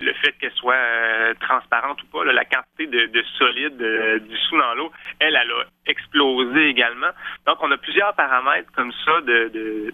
le 0.00 0.12
fait 0.14 0.32
qu'elle 0.32 0.52
soit 0.52 0.74
euh, 0.74 1.34
transparente 1.40 2.02
ou 2.02 2.06
pas, 2.06 2.24
la 2.24 2.44
quantité 2.44 2.86
de, 2.86 3.06
de 3.06 3.22
solide 3.36 3.80
euh, 3.80 4.18
dissous 4.20 4.58
dans 4.58 4.74
l'eau, 4.74 4.92
elle, 5.18 5.36
elle 5.36 5.50
a 5.50 5.64
explosé 5.86 6.68
également. 6.68 7.10
Donc, 7.46 7.58
on 7.62 7.70
a 7.70 7.76
plusieurs 7.76 8.14
paramètres 8.14 8.70
comme 8.72 8.92
ça 9.04 9.20
de, 9.22 9.92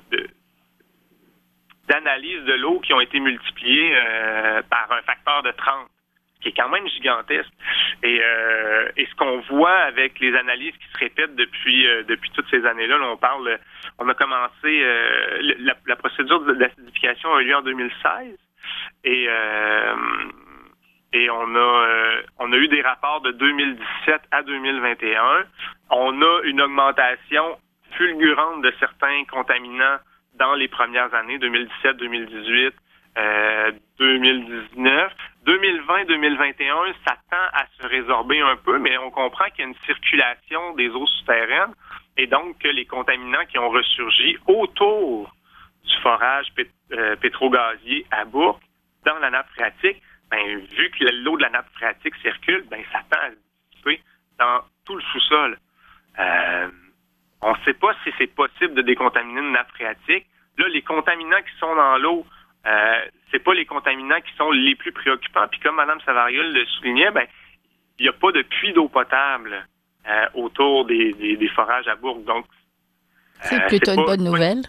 d'analyse 1.89 2.45
de 2.45 2.55
l'eau 2.55 2.81
qui 2.81 2.93
ont 2.93 3.01
été 3.01 3.21
multipliés 3.21 3.95
euh, 3.95 4.63
par 4.71 4.91
un 4.93 5.03
facteur 5.03 5.43
de 5.43 5.51
30 5.53 5.89
qui 6.41 6.51
est 6.51 6.53
quand 6.53 6.69
même 6.69 6.87
gigantesque. 6.89 7.53
Et, 8.03 8.21
et 8.97 9.07
ce 9.07 9.15
qu'on 9.15 9.41
voit 9.49 9.79
avec 9.79 10.21
les 10.21 10.37
analyses 10.37 10.75
qui 10.77 10.87
se 10.93 10.99
répètent 10.99 11.35
depuis 11.37 11.87
depuis 12.07 12.31
toutes 12.33 12.51
ces 12.51 12.67
années-là, 12.67 12.99
on 13.01 13.17
parle, 13.17 13.59
on 13.99 14.07
a 14.11 14.15
commencé 14.15 14.85
la, 15.41 15.73
la, 15.87 15.97
procédure 15.97 16.41
d'acidification 16.41 17.35
a 17.35 17.41
eu 17.41 17.47
lieu 17.47 17.57
en 17.57 17.63
2016. 17.63 18.37
Et 19.05 19.27
euh, 19.29 19.95
et 21.13 21.31
on 21.31 21.55
a 21.55 21.59
euh, 21.59 22.23
on 22.39 22.53
a 22.53 22.57
eu 22.57 22.69
des 22.69 22.83
rapports 22.83 23.21
de 23.21 23.33
2017 23.33 24.23
à 24.31 24.43
2021. 24.43 25.45
On 25.91 26.23
a 26.23 26.41
une 26.45 26.61
augmentation 26.61 27.57
fulgurante 27.97 28.63
de 28.63 28.73
certains 28.81 29.25
contaminants 29.31 29.99
dans 30.35 30.55
les 30.55 30.69
premières 30.69 31.15
années 31.15 31.39
2017, 31.39 31.97
2018, 31.97 32.75
euh, 33.19 33.73
2019. 33.99 35.13
2020-2021, 35.47 36.95
ça 37.07 37.17
tend 37.31 37.47
à 37.53 37.67
se 37.79 37.87
résorber 37.87 38.41
un 38.41 38.57
peu, 38.57 38.79
mais 38.79 38.97
on 38.99 39.11
comprend 39.11 39.45
qu'il 39.51 39.61
y 39.61 39.67
a 39.67 39.69
une 39.69 39.85
circulation 39.87 40.75
des 40.75 40.89
eaux 40.89 41.07
souterraines 41.07 41.75
et 42.17 42.27
donc 42.27 42.59
que 42.59 42.69
les 42.69 42.87
contaminants 42.87 43.45
qui 43.49 43.59
ont 43.59 43.69
ressurgi 43.69 44.37
autour 44.47 45.31
du 45.85 45.97
forage 46.03 46.47
euh, 46.97 47.17
pétro-gazier 47.17 48.07
à 48.11 48.25
Bourg 48.25 48.61
dans 49.05 49.19
la 49.19 49.31
nappe 49.31 49.49
phréatique, 49.51 50.03
ben, 50.31 50.59
vu 50.77 50.91
que 50.91 51.05
l'eau 51.23 51.37
de 51.37 51.43
la 51.43 51.51
nappe 51.51 51.71
phréatique 51.75 52.15
circule, 52.23 52.65
ben, 52.71 52.83
ça 52.93 53.01
tend 53.11 53.21
à 53.21 53.31
se 53.31 53.37
dissiper 53.71 54.03
dans 54.39 54.61
tout 54.85 54.97
le 54.97 55.03
sous-sol. 55.13 55.59
Euh, 56.19 56.69
on 57.43 57.53
ne 57.53 57.59
sait 57.65 57.75
pas 57.75 57.93
si 58.03 58.11
c'est 58.19 58.35
possible 58.35 58.75
de 58.75 58.83
décontaminer 58.83 59.41
une 59.41 59.53
nappe 59.53 59.71
phréatique. 59.73 60.27
Là, 60.57 60.69
les 60.69 60.83
contaminants 60.83 61.43
qui 61.43 61.59
sont 61.59 61.75
dans 61.75 61.99
l'eau, 61.99 62.27
euh, 62.67 63.01
c'est 63.31 63.43
pas 63.43 63.55
les 63.55 63.67
contaminants 63.67 64.21
qui 64.21 64.35
sont 64.37 64.51
les 64.51 64.75
plus 64.77 64.93
préoccupants. 64.93 65.47
Puis 65.51 65.61
comme 65.61 65.77
Mme 65.77 66.01
Savariol 66.01 66.53
le 66.53 66.65
soulignait, 66.67 67.11
ben 67.11 67.27
il 67.99 68.05
n'y 68.05 68.09
a 68.09 68.13
pas 68.13 68.33
de 68.33 68.43
puits 68.43 68.73
d'eau 68.73 68.89
potable 68.89 69.67
euh, 70.09 70.27
autour 70.35 70.85
des, 70.87 71.13
des, 71.13 71.49
forages 71.49 71.89
à 71.89 71.97
Bourg. 71.97 72.21
Donc, 72.27 72.47
c'est 73.41 73.63
euh, 73.63 73.67
plutôt 73.67 73.93
une 73.93 74.05
bonne 74.05 74.25
nouvelle 74.25 74.63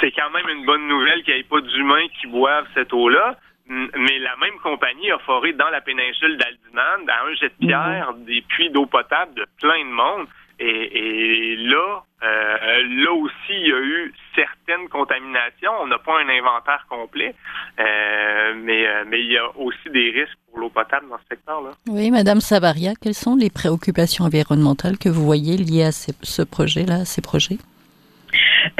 c'est 0.00 0.12
quand 0.12 0.30
même 0.30 0.48
une 0.48 0.64
bonne 0.64 0.86
nouvelle 0.88 1.22
qu'il 1.22 1.34
n'y 1.34 1.40
ait 1.40 1.44
pas 1.44 1.60
d'humains 1.60 2.06
qui 2.20 2.26
boivent 2.26 2.66
cette 2.74 2.92
eau-là. 2.92 3.36
Mais 3.68 4.18
la 4.20 4.36
même 4.36 4.58
compagnie 4.62 5.10
a 5.10 5.18
foré 5.18 5.52
dans 5.52 5.68
la 5.70 5.80
péninsule 5.80 6.36
d'Aldiman, 6.36 7.08
à 7.08 7.26
un 7.26 7.34
jet 7.34 7.48
de 7.48 7.66
pierre, 7.66 8.12
mhm. 8.12 8.24
des 8.24 8.40
puits 8.42 8.70
d'eau 8.70 8.86
potable 8.86 9.34
de 9.34 9.46
plein 9.60 9.84
de 9.84 9.90
monde. 9.90 10.26
Et, 10.58 11.56
là, 11.58 12.02
euh, 12.22 13.04
là 13.04 13.12
aussi, 13.12 13.34
il 13.50 13.68
y 13.68 13.72
a 13.72 13.78
eu 13.78 14.14
certaines 14.34 14.88
contaminations. 14.88 15.72
On 15.82 15.86
n'a 15.88 15.98
pas 15.98 16.18
un 16.18 16.28
inventaire 16.28 16.86
complet, 16.88 17.34
euh, 17.78 18.54
mais, 18.56 18.86
euh, 18.86 19.04
mais 19.06 19.20
il 19.20 19.32
y 19.32 19.36
a 19.36 19.50
aussi 19.56 19.90
des 19.90 20.10
risques 20.12 20.38
pour 20.48 20.60
l'eau 20.60 20.70
potable 20.70 21.08
dans 21.10 21.18
ce 21.18 21.24
secteur-là. 21.28 21.72
Oui, 21.88 22.10
Madame 22.10 22.40
Savaria, 22.40 22.92
quelles 22.94 23.14
sont 23.14 23.36
les 23.36 23.50
préoccupations 23.50 24.24
environnementales 24.24 24.96
que 24.96 25.10
vous 25.10 25.24
voyez 25.24 25.58
liées 25.58 25.84
à 25.84 25.92
ce 25.92 26.42
projet-là, 26.42 27.00
à 27.00 27.04
ces 27.04 27.20
projets? 27.20 27.58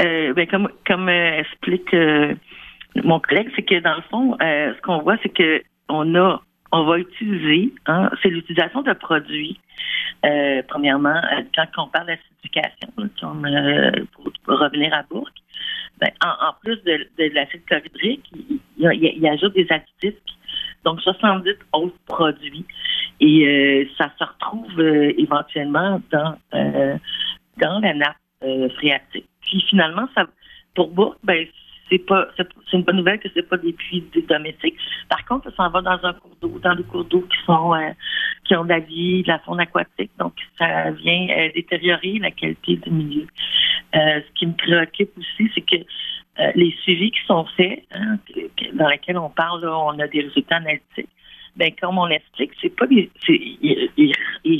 Euh, 0.01 0.33
ben, 0.33 0.47
comme 0.47 0.69
comme 0.85 1.09
euh, 1.09 1.39
explique 1.39 1.93
euh, 1.93 2.35
mon 3.03 3.19
collègue, 3.19 3.51
c'est 3.55 3.63
que 3.63 3.79
dans 3.79 3.95
le 3.95 4.01
fond, 4.03 4.37
ce 4.39 4.81
qu'on 4.81 4.99
voit, 4.99 5.17
c'est 5.23 5.33
que 5.33 5.63
on 5.89 6.15
a 6.15 6.41
on 6.71 6.83
va 6.83 6.99
utiliser, 6.99 7.73
hein, 7.85 8.09
c'est 8.21 8.29
l'utilisation 8.29 8.81
de 8.81 8.93
produits. 8.93 9.57
premièrement, 10.67 11.21
quand 11.55 11.67
on 11.77 11.87
parle 11.87 12.07
d'acidification, 12.07 12.89
pour, 14.45 14.59
revenir 14.59 14.93
à 14.93 15.03
Bourg, 15.03 15.29
ben, 15.99 16.09
en, 16.23 16.53
plus 16.61 16.75
de, 16.83 17.07
de 17.17 17.33
l'acide 17.33 17.63
chlorhydrique, 17.65 18.25
il, 18.33 18.59
il, 18.77 19.27
ajoute 19.27 19.53
des 19.53 19.67
additifs, 19.69 20.19
donc 20.83 20.99
70 21.01 21.53
autres 21.71 21.95
produits. 22.05 22.65
Et 23.21 23.89
ça 23.97 24.11
se 24.19 24.23
retrouve 24.25 24.81
éventuellement 24.81 26.01
dans, 26.11 26.37
dans 26.51 27.79
la 27.79 27.93
nappe 27.93 28.17
phréatique. 28.75 29.29
Puis 29.47 29.63
finalement, 29.69 30.07
ça, 30.13 30.25
pour 30.75 30.89
Bourg, 30.91 31.15
ben, 31.23 31.47
c'est 31.89 31.99
pas 31.99 32.27
c'est 32.37 32.47
une 32.73 32.83
bonne 32.83 32.97
nouvelle 32.97 33.19
que 33.19 33.29
c'est 33.33 33.47
pas 33.47 33.57
des 33.57 33.73
puits 33.73 34.03
domestiques. 34.27 34.75
Par 35.09 35.23
contre, 35.25 35.49
ça 35.49 35.55
s'en 35.55 35.69
va 35.69 35.81
dans 35.81 36.05
un 36.05 36.13
cours 36.13 36.35
d'eau, 36.41 36.59
dans 36.59 36.75
des 36.75 36.83
cours 36.83 37.05
d'eau 37.05 37.21
qui 37.21 37.37
sont 37.45 37.73
euh, 37.73 37.91
qui 38.45 38.55
ont 38.55 38.63
de 38.63 38.69
la 38.69 38.79
vie, 38.79 39.23
de 39.23 39.29
la 39.29 39.39
faune 39.39 39.59
aquatique, 39.59 40.11
donc 40.19 40.33
ça 40.57 40.91
vient 40.91 41.27
euh, 41.29 41.49
détériorer 41.55 42.19
la 42.19 42.31
qualité 42.31 42.75
du 42.75 42.91
milieu. 42.91 43.27
Euh, 43.95 44.21
ce 44.21 44.33
qui 44.39 44.47
me 44.47 44.53
préoccupe 44.53 45.17
aussi, 45.17 45.49
c'est 45.55 45.61
que 45.61 45.77
les 46.53 46.71
suivis 46.83 47.09
qui 47.09 47.25
sont 47.25 47.45
faits, 47.57 47.83
hein, 47.95 48.19
dans 48.73 48.87
lesquels 48.89 49.17
on 49.17 49.29
parle, 49.31 49.67
on 49.67 49.97
a 49.97 50.07
des 50.07 50.21
résultats 50.21 50.57
analytiques 50.57 51.09
ben 51.57 51.71
comme 51.81 51.97
on 51.97 52.07
explique, 52.07 52.51
c'est 52.61 52.75
pas 52.75 52.87
des, 52.87 53.09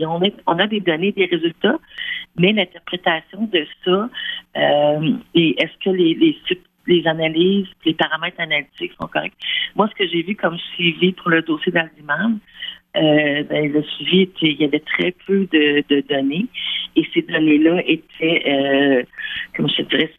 on, 0.06 0.60
a 0.60 0.68
des 0.68 0.80
données, 0.80 1.12
des 1.12 1.26
résultats, 1.26 1.78
mais 2.38 2.54
l'interprétation 2.54 3.44
de 3.52 3.66
ça 3.86 4.10
euh, 4.58 5.12
et 5.36 5.62
est-ce 5.62 5.78
que 5.84 5.90
les, 5.92 6.36
les, 6.88 7.08
analyses, 7.08 7.68
les 7.86 7.94
paramètres 7.94 8.40
analytiques 8.40 8.94
sont 9.00 9.08
corrects? 9.08 9.34
Moi, 9.76 9.88
ce 9.90 9.96
que 9.96 10.08
j'ai 10.10 10.24
vu 10.24 10.36
comme 10.36 10.58
suivi 10.76 11.14
pour 11.14 11.30
le 11.30 11.42
dossier 11.44 11.72
d'Aldiman, 11.72 12.40
euh, 12.96 13.44
ben, 13.44 13.72
le 13.72 13.84
suivi 13.84 14.22
était, 14.22 14.48
il 14.48 14.62
y 14.62 14.66
avait 14.66 14.80
très 14.80 15.14
peu 15.26 15.48
de, 15.52 16.02
données 16.10 16.48
et 16.96 17.08
ces 17.14 17.22
données-là 17.22 17.84
étaient, 17.86 18.44
euh, 18.48 19.04
comme 19.56 19.70
je 19.70 19.84
dirais, 19.84 20.12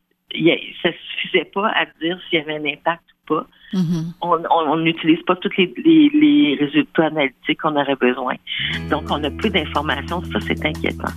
ça 0.83 0.91
suffisait 0.93 1.47
pas 1.47 1.69
à 1.71 1.87
dire 2.01 2.21
s'il 2.29 2.39
y 2.39 2.43
avait 2.43 2.57
un 2.57 2.73
impact 2.73 3.03
Mm-hmm. 3.73 4.47
On 4.51 4.77
n'utilise 4.77 5.23
pas 5.23 5.37
tous 5.37 5.51
les, 5.57 6.57
résultats 6.61 7.07
analytiques 7.07 7.61
qu'on 7.61 7.77
aurait 7.77 7.97
besoin. 7.97 8.35
Donc, 8.91 9.05
on 9.11 9.23
a 9.23 9.31
peu 9.31 9.51
d'informations. 9.51 10.23
Ça, 10.33 10.41
c'est 10.41 10.65
inquiétant. 10.65 11.13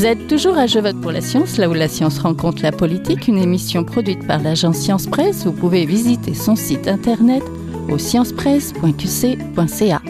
Vous 0.00 0.06
êtes 0.06 0.28
toujours 0.28 0.56
à 0.56 0.66
Je 0.66 0.78
vote 0.78 0.98
pour 1.02 1.12
la 1.12 1.20
science, 1.20 1.58
là 1.58 1.68
où 1.68 1.74
la 1.74 1.86
science 1.86 2.20
rencontre 2.20 2.62
la 2.62 2.72
politique, 2.72 3.28
une 3.28 3.36
émission 3.36 3.84
produite 3.84 4.26
par 4.26 4.40
l'agence 4.40 4.78
Science 4.78 5.06
Presse. 5.06 5.44
Vous 5.44 5.52
pouvez 5.52 5.84
visiter 5.84 6.32
son 6.32 6.56
site 6.56 6.88
internet 6.88 7.42
au 7.90 7.98
sciencepresse.qc.ca. 7.98 10.00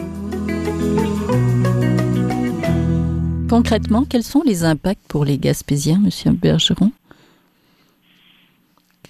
Concrètement, 3.51 4.05
quels 4.09 4.23
sont 4.23 4.43
les 4.45 4.63
impacts 4.63 5.05
pour 5.09 5.25
les 5.25 5.37
Gaspésiens, 5.37 5.99
Monsieur 5.99 6.31
Bergeron 6.31 6.91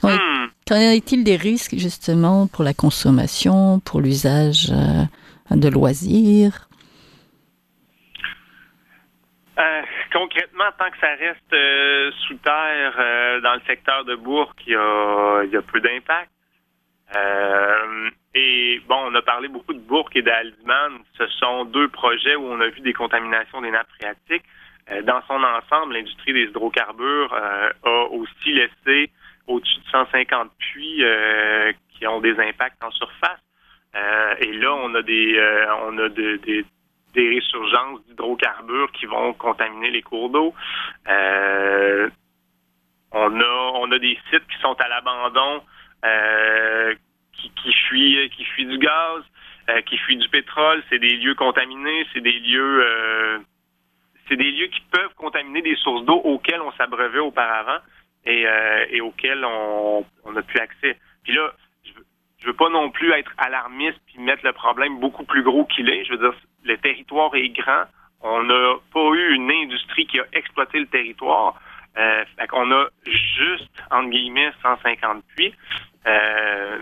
Hmm. 0.03 0.47
Qu'en 0.67 0.77
est-il 0.77 1.23
des 1.23 1.35
risques 1.35 1.75
justement 1.77 2.47
pour 2.47 2.63
la 2.63 2.73
consommation, 2.73 3.79
pour 3.81 4.01
l'usage 4.01 4.71
euh, 4.71 5.55
de 5.55 5.69
loisirs 5.69 6.67
Euh, 9.59 9.81
concrètement, 10.11 10.71
tant 10.79 10.89
que 10.89 10.97
ça 10.99 11.13
reste 11.19 11.53
euh, 11.53 12.09
sous 12.25 12.33
terre 12.37 12.95
euh, 12.97 13.41
dans 13.41 13.53
le 13.53 13.61
secteur 13.67 14.05
de 14.05 14.15
Bourg, 14.15 14.51
il 14.65 14.73
y 14.73 14.75
a, 14.75 15.43
il 15.43 15.51
y 15.51 15.55
a 15.55 15.61
peu 15.61 15.79
d'impact. 15.79 16.31
Et 18.33 18.79
bon, 18.87 18.95
on 19.11 19.15
a 19.15 19.21
parlé 19.21 19.47
beaucoup 19.49 19.73
de 19.73 19.79
Bourg 19.79 20.09
et 20.15 20.21
d'Aldiman. 20.21 20.99
Ce 21.17 21.27
sont 21.27 21.65
deux 21.65 21.89
projets 21.89 22.35
où 22.35 22.45
on 22.45 22.61
a 22.61 22.67
vu 22.69 22.79
des 22.81 22.93
contaminations 22.93 23.61
des 23.61 23.71
nappes 23.71 23.89
phréatiques. 23.99 24.45
Euh, 24.89 25.01
dans 25.01 25.21
son 25.27 25.41
ensemble, 25.43 25.93
l'industrie 25.93 26.33
des 26.33 26.43
hydrocarbures 26.43 27.33
euh, 27.33 27.69
a 27.83 28.03
aussi 28.11 28.53
laissé 28.53 29.11
au-dessus 29.47 29.79
de 29.79 29.89
150 29.91 30.51
puits 30.57 31.03
euh, 31.03 31.73
qui 31.89 32.07
ont 32.07 32.21
des 32.21 32.39
impacts 32.39 32.81
en 32.83 32.91
surface. 32.91 33.39
Et 34.39 34.53
là, 34.53 34.73
on 34.73 34.95
a 34.95 35.01
des, 35.01 35.37
on 35.83 35.97
a 35.97 36.07
de- 36.09 36.37
des 36.37 36.65
des 37.13 37.27
résurgences 37.29 38.05
d'hydrocarbures 38.07 38.89
qui 38.93 39.05
vont 39.05 39.33
contaminer 39.33 39.91
les 39.91 40.01
cours 40.01 40.29
d'eau. 40.29 40.53
Euh, 41.09 42.09
on 43.11 43.39
a 43.41 43.71
on 43.75 43.91
a 43.91 43.99
des 43.99 44.17
sites 44.29 44.47
qui 44.47 44.57
sont 44.61 44.75
à 44.79 44.87
l'abandon, 44.87 45.61
euh, 46.05 46.95
fuient 47.91 48.29
qui 48.29 48.45
fuient 48.45 48.65
du 48.65 48.77
gaz, 48.77 49.23
euh, 49.69 49.81
qui 49.81 49.97
fuient 49.97 50.17
du 50.17 50.29
pétrole. 50.29 50.83
C'est 50.89 50.99
des 50.99 51.17
lieux 51.17 51.35
contaminés, 51.35 52.05
c'est 52.13 52.21
des 52.21 52.39
lieux 52.39 52.83
euh, 52.85 53.39
c'est 54.27 54.37
des 54.37 54.51
lieux 54.51 54.67
qui 54.67 54.81
peuvent 54.91 55.13
contaminer 55.15 55.61
des 55.61 55.75
sources 55.75 56.05
d'eau 56.05 56.21
auxquelles 56.23 56.61
on 56.61 56.71
s'abreuvait 56.73 57.19
auparavant 57.19 57.79
et, 58.25 58.45
euh, 58.47 59.03
auxquelles 59.03 59.43
on 59.43 60.05
n'a 60.31 60.41
plus 60.41 60.59
accès. 60.59 60.97
Puis 61.23 61.33
là, 61.33 61.51
je 61.83 61.91
veux, 61.93 62.05
veux 62.45 62.53
pas 62.53 62.69
non 62.69 62.91
plus 62.91 63.11
être 63.11 63.33
alarmiste 63.37 63.99
puis 64.05 64.19
mettre 64.19 64.45
le 64.45 64.53
problème 64.53 64.99
beaucoup 64.99 65.25
plus 65.25 65.43
gros 65.43 65.65
qu'il 65.65 65.89
est. 65.89 66.05
Je 66.05 66.13
veux 66.13 66.29
dire, 66.29 66.39
le 66.63 66.77
territoire 66.77 67.35
est 67.35 67.49
grand. 67.49 67.83
On 68.21 68.43
n'a 68.43 68.75
pas 68.93 69.09
eu 69.15 69.33
une 69.33 69.51
industrie 69.51 70.05
qui 70.05 70.19
a 70.19 70.25
exploité 70.31 70.79
le 70.79 70.87
territoire. 70.87 71.59
Euh, 71.97 72.23
fait 72.37 72.47
qu'on 72.47 72.71
a 72.71 72.87
juste, 73.05 73.83
entre 73.89 74.09
guillemets, 74.09 74.51
150 74.61 75.23
puits. 75.35 75.53
Euh, 76.07 76.77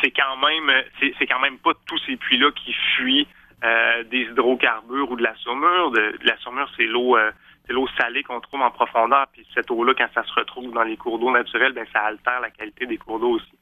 c'est 0.00 0.10
quand 0.10 0.36
même, 0.36 0.82
c'est, 1.00 1.26
quand 1.26 1.40
même 1.40 1.58
pas 1.58 1.72
tous 1.86 1.98
ces 2.06 2.16
puits-là 2.16 2.50
qui 2.52 2.72
fuient 2.72 3.28
euh, 3.64 4.02
des 4.04 4.22
hydrocarbures 4.22 5.10
ou 5.10 5.16
de 5.16 5.22
la 5.22 5.34
saumure. 5.36 5.90
De, 5.90 6.16
de 6.18 6.26
la 6.26 6.36
saumure, 6.38 6.68
c'est 6.76 6.86
l'eau, 6.86 7.16
euh, 7.16 7.30
c'est 7.66 7.72
l'eau 7.72 7.88
salée 7.98 8.22
qu'on 8.22 8.40
trouve 8.40 8.62
en 8.62 8.70
profondeur. 8.70 9.26
Puis 9.32 9.46
cette 9.54 9.70
eau-là, 9.70 9.94
quand 9.96 10.08
ça 10.14 10.24
se 10.24 10.32
retrouve 10.34 10.72
dans 10.72 10.82
les 10.82 10.96
cours 10.96 11.18
d'eau 11.18 11.30
naturels, 11.30 11.72
ben 11.72 11.86
ça 11.92 12.00
altère 12.00 12.40
la 12.40 12.50
qualité 12.50 12.86
des 12.86 12.98
cours 12.98 13.20
d'eau 13.20 13.36
aussi. 13.36 13.58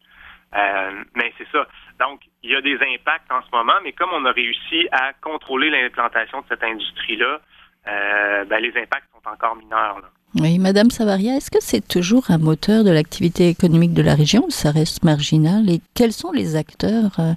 Euh, 0.55 1.05
mais 1.15 1.33
c'est 1.39 1.49
ça. 1.53 1.67
Donc, 2.01 2.23
il 2.43 2.51
y 2.51 2.57
a 2.57 2.61
des 2.61 2.79
impacts 2.83 3.31
en 3.31 3.43
ce 3.43 3.51
moment, 3.53 3.75
mais 3.85 3.93
comme 3.93 4.11
on 4.13 4.25
a 4.25 4.33
réussi 4.33 4.89
à 4.91 5.13
contrôler 5.13 5.71
l'implantation 5.71 6.41
de 6.41 6.47
cette 6.49 6.65
industrie-là, 6.65 7.41
euh, 7.89 8.45
ben, 8.45 8.59
les 8.59 8.77
impacts 8.77 9.09
sont 9.13 9.29
encore 9.29 9.57
mineurs. 9.57 10.01
Là. 10.01 10.09
Oui, 10.37 10.61
Madame 10.61 10.91
Savaria, 10.91 11.37
est-ce 11.37 11.51
que 11.51 11.59
c'est 11.61 11.87
toujours 11.87 12.31
un 12.31 12.39
moteur 12.39 12.85
de 12.85 12.91
l'activité 12.91 13.49
économique 13.49 13.93
de 13.93 14.03
la 14.03 14.15
région 14.15 14.45
ou 14.47 14.51
ça 14.51 14.71
reste 14.71 15.03
marginal 15.03 15.69
Et 15.69 15.81
quels 15.95 16.13
sont 16.13 16.31
les 16.31 16.55
acteurs 16.55 17.19
euh, 17.19 17.33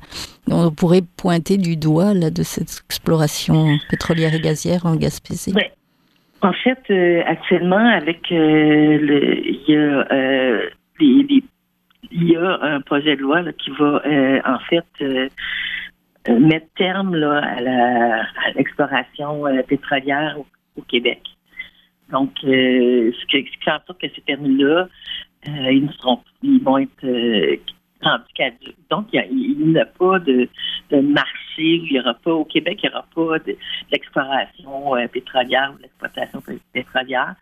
dont 0.48 0.68
on 0.68 0.72
pourrait 0.72 1.02
pointer 1.18 1.58
du 1.58 1.76
doigt 1.76 2.14
là, 2.14 2.30
de 2.30 2.44
cette 2.44 2.84
exploration 2.86 3.78
pétrolière 3.90 4.36
et 4.36 4.40
gazière 4.40 4.86
en 4.86 4.96
Gaspésie? 4.96 5.54
Ouais. 5.54 5.72
En 6.44 6.54
fait, 6.54 6.80
euh, 6.92 7.24
actuellement, 7.26 7.78
avec 7.78 8.32
euh, 8.32 8.98
le, 9.00 9.40
il 9.48 9.64
y 9.68 9.76
a 9.76 10.06
euh, 10.12 10.70
un 12.62 12.82
projet 12.82 13.16
de 13.16 13.22
loi 13.22 13.42
qui 13.54 13.72
va 13.72 14.02
euh, 14.06 14.40
en 14.46 14.60
fait 14.60 14.86
euh, 15.02 15.30
euh, 16.30 16.40
mettre 16.40 16.68
terme 16.76 17.16
là, 17.16 17.42
à 17.44 18.52
l'exploration 18.56 19.48
euh, 19.48 19.64
pétrolière 19.64 20.38
au 20.78 20.82
Québec. 20.84 21.22
Donc, 22.14 22.32
euh, 22.44 23.12
ce, 23.12 23.26
qui, 23.26 23.44
ce 23.44 23.58
qui 23.58 23.64
fait 23.66 24.08
que 24.08 24.16
ces 24.16 24.22
permis-là, 24.22 24.88
euh, 25.48 25.72
ils, 25.72 25.92
seront, 26.00 26.20
ils 26.44 26.64
vont 26.64 26.78
être 26.78 27.04
euh, 27.04 27.58
rendus 28.02 28.34
caducs. 28.36 28.76
Donc, 28.92 29.08
il 29.12 29.72
n'y 29.72 29.80
a 29.80 29.86
pas 29.86 30.20
de, 30.20 30.48
marché, 30.92 31.32
il 31.58 31.88
n'y 31.92 32.00
aura 32.00 32.14
pas 32.14 32.32
au 32.32 32.46
Québec, 32.46 32.82
il 32.84 32.90
n'y 32.90 32.96
aura 32.96 33.06
pas 33.16 33.40
de, 33.40 33.58
l'exploration 33.92 34.96
euh, 34.96 35.08
pétrolière 35.08 35.74
ou 35.74 35.82
l'exploitation 35.82 36.40
pé- 36.42 36.60
pétrolière. 36.72 37.34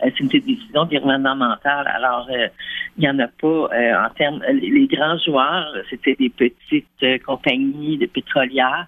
C'est 0.00 0.20
une 0.20 0.28
décision 0.28 0.86
gouvernementale. 0.86 1.88
Alors, 1.88 2.26
il 2.30 3.00
n'y 3.00 3.08
en 3.08 3.18
a 3.18 3.26
pas 3.26 3.68
en 4.06 4.08
termes. 4.16 4.42
Les, 4.50 4.86
grands 4.86 5.18
joueurs, 5.18 5.74
c'était 5.90 6.14
des 6.14 6.30
petites 6.30 7.22
compagnies 7.26 7.98
de 7.98 8.06
pétrolières 8.06 8.86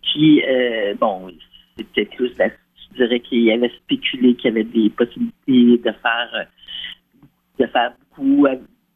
qui, 0.00 0.42
bon, 0.98 1.30
c'était 1.76 2.06
plus, 2.06 2.32
la- 2.38 2.48
je 2.92 3.04
dirais 3.04 3.20
qu'il 3.20 3.50
avait 3.50 3.72
spéculé 3.84 4.34
qu'il 4.34 4.46
y 4.46 4.48
avait 4.48 4.64
des 4.64 4.90
possibilités 4.90 5.78
de 5.78 5.92
faire, 6.02 6.46
de 7.58 7.66
faire 7.66 7.92
beaucoup, 8.16 8.46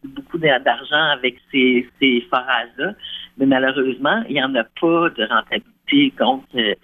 beaucoup 0.04 0.38
d'argent 0.38 1.10
avec 1.12 1.36
ces, 1.50 1.88
ces 2.00 2.20
forages-là. 2.30 2.92
Mais 3.38 3.46
malheureusement, 3.46 4.22
il 4.28 4.34
n'y 4.34 4.42
en 4.42 4.54
a 4.54 4.64
pas 4.64 5.10
de 5.10 5.24
rentabilité. 5.24 6.12
Donc, 6.18 6.44
euh, 6.54 6.74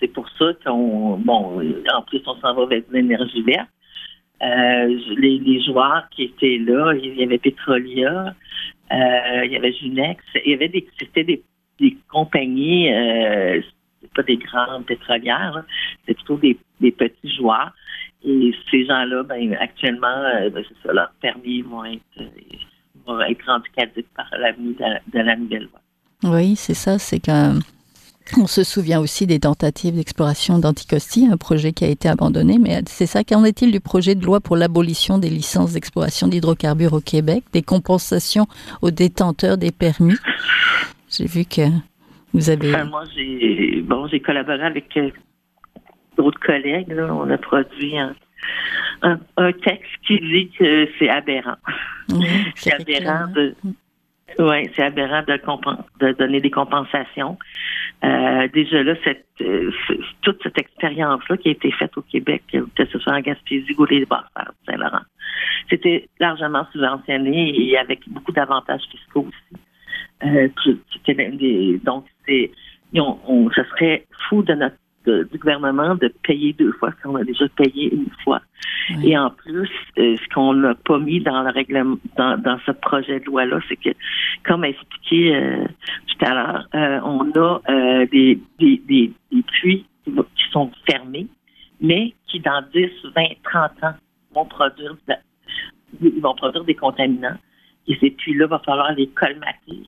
c'est 0.00 0.08
pour 0.08 0.28
ça 0.38 0.52
qu'on, 0.64 1.18
bon, 1.18 1.60
en 1.94 2.02
plus, 2.02 2.22
on 2.26 2.36
s'en 2.36 2.54
va 2.54 2.66
vers 2.66 2.82
l'énergie 2.90 3.42
verte. 3.42 3.68
Euh, 4.42 4.98
les, 5.16 5.62
joueurs 5.62 6.06
qui 6.10 6.24
étaient 6.24 6.58
là, 6.58 6.92
il 6.92 7.18
y 7.18 7.22
avait 7.22 7.38
Petrolia, 7.38 8.34
euh, 8.92 9.44
il 9.44 9.52
y 9.52 9.56
avait 9.56 9.72
Junex, 9.72 10.22
il 10.44 10.50
y 10.50 10.54
avait 10.54 10.84
c'était 10.98 11.24
des, 11.24 11.42
des 11.80 11.96
compagnies, 12.10 12.92
euh, 12.92 13.62
pas 14.16 14.22
des 14.22 14.38
grandes 14.38 14.86
pétrolières, 14.86 15.62
c'est 16.06 16.14
plutôt 16.14 16.36
des, 16.38 16.58
des 16.80 16.90
petits 16.90 17.34
joueurs. 17.36 17.72
Et 18.24 18.52
ces 18.70 18.84
gens-là, 18.86 19.22
ben, 19.22 19.54
actuellement, 19.60 20.08
euh, 20.08 20.50
ben, 20.50 20.64
leurs 20.92 21.12
permis 21.20 21.62
vont 21.62 21.84
être, 21.84 22.00
euh, 22.20 22.24
vont 23.06 23.20
être 23.20 23.44
rendus 23.46 23.70
caducs 23.76 24.08
par 24.16 24.26
l'avenir 24.38 24.74
de, 24.76 24.82
la- 24.82 25.00
de 25.12 25.26
la 25.26 25.36
nouvelle 25.36 25.68
loi. 25.70 25.80
Oui, 26.34 26.56
c'est 26.56 26.74
ça, 26.74 26.98
c'est 26.98 27.20
qu'un. 27.20 27.60
On 28.36 28.48
se 28.48 28.64
souvient 28.64 28.98
aussi 28.98 29.24
des 29.28 29.38
tentatives 29.38 29.94
d'exploration 29.94 30.58
d'Anticosti, 30.58 31.28
un 31.30 31.36
projet 31.36 31.72
qui 31.72 31.84
a 31.84 31.88
été 31.88 32.08
abandonné, 32.08 32.58
mais 32.58 32.82
c'est 32.86 33.06
ça. 33.06 33.22
Qu'en 33.22 33.44
est-il 33.44 33.70
du 33.70 33.78
projet 33.78 34.16
de 34.16 34.24
loi 34.24 34.40
pour 34.40 34.56
l'abolition 34.56 35.18
des 35.18 35.30
licences 35.30 35.74
d'exploration 35.74 36.26
d'hydrocarbures 36.26 36.94
au 36.94 37.00
Québec, 37.00 37.44
des 37.52 37.62
compensations 37.62 38.48
aux 38.82 38.90
détenteurs 38.90 39.58
des 39.58 39.70
permis? 39.70 40.16
J'ai 41.08 41.26
vu 41.26 41.44
que 41.44 41.68
vous 42.36 42.50
avez. 42.50 42.68
Enfin, 42.68 42.84
moi, 42.84 43.04
j'ai 43.14 43.80
bon, 43.80 44.06
j'ai 44.08 44.20
collaboré 44.20 44.62
avec 44.62 44.94
euh, 44.98 45.10
d'autres 46.18 46.40
collègues. 46.40 46.88
Là. 46.88 47.12
On 47.14 47.30
a 47.30 47.38
produit 47.38 47.98
un, 47.98 48.14
un, 49.00 49.18
un 49.38 49.52
texte 49.52 49.90
qui 50.06 50.20
dit 50.20 50.50
que 50.58 50.86
c'est 50.98 51.08
aberrant. 51.08 51.56
Oui, 52.10 52.26
C'est 52.54 52.74
aberrant 52.74 53.26
de. 53.32 53.54
Oui, 54.38 54.68
c'est 54.74 54.82
aberrant 54.82 55.22
de, 55.22 56.12
donner 56.12 56.40
des 56.40 56.50
compensations. 56.50 57.38
Euh, 58.04 58.48
déjà 58.52 58.82
là, 58.82 58.94
cette, 59.02 59.24
euh, 59.40 59.70
toute 60.20 60.42
cette 60.42 60.58
expérience-là 60.58 61.36
qui 61.38 61.48
a 61.48 61.52
été 61.52 61.70
faite 61.72 61.96
au 61.96 62.02
Québec, 62.02 62.42
que 62.52 62.84
ce 62.84 62.98
soit 62.98 63.14
en 63.14 63.20
Gaspésie 63.20 63.74
ou 63.78 63.86
les 63.86 64.04
Basses-Terres, 64.04 64.52
Saint-Laurent, 64.66 65.04
c'était 65.70 66.08
largement 66.20 66.66
subventionné 66.72 67.54
et 67.56 67.78
avec 67.78 68.00
beaucoup 68.08 68.32
d'avantages 68.32 68.82
fiscaux 68.90 69.26
aussi. 69.28 69.62
Euh, 70.24 70.48
des, 71.06 71.80
donc 71.84 72.04
c'est, 72.26 72.50
ont- 72.94 73.18
on, 73.26 73.50
ce 73.50 73.62
serait 73.64 74.06
fou 74.28 74.42
de 74.42 74.54
notre 74.54 74.76
de- 75.04 75.22
du 75.30 75.38
gouvernement 75.38 75.94
de 75.94 76.08
payer 76.24 76.52
deux 76.54 76.72
fois 76.72 76.90
ce 76.98 77.02
qu'on 77.02 77.14
a 77.16 77.22
déjà 77.24 77.46
payé 77.50 77.94
une 77.94 78.10
fois. 78.24 78.40
Oui. 78.90 79.10
Et 79.12 79.18
en 79.18 79.30
plus, 79.30 79.70
euh, 79.98 80.16
ce 80.16 80.34
qu'on 80.34 80.54
n'a 80.54 80.74
pas 80.74 80.98
mis 80.98 81.20
dans 81.20 81.42
le 81.42 81.50
règlement, 81.50 81.96
dans, 82.16 82.36
dans 82.38 82.58
ce 82.66 82.72
projet 82.72 83.20
de 83.20 83.24
loi-là, 83.26 83.60
c'est 83.68 83.76
que, 83.76 83.90
comme 84.44 84.64
expliqué 84.64 85.36
euh, 85.36 85.64
tout 86.08 86.24
à 86.24 86.34
l'heure, 86.34 86.68
euh, 86.74 87.00
on 87.04 87.30
a 87.40 87.60
des, 88.06 88.40
des, 88.58 88.82
des, 88.88 89.12
des 89.32 89.42
puits 89.42 89.86
qui, 90.04 90.12
sont 90.50 90.70
fermés, 90.90 91.26
mais 91.80 92.14
qui 92.26 92.40
dans 92.40 92.62
10, 92.72 92.88
20, 93.14 93.22
30 93.44 93.70
ans 93.84 93.94
vont 94.34 94.44
produire, 94.46 94.96
de 96.00 96.20
vont 96.20 96.34
produire 96.34 96.64
des 96.64 96.74
contaminants. 96.74 97.36
Et 97.88 97.96
ces 98.00 98.10
puits-là, 98.10 98.46
va 98.48 98.58
falloir 98.60 98.92
les 98.92 99.06
colmater 99.08 99.82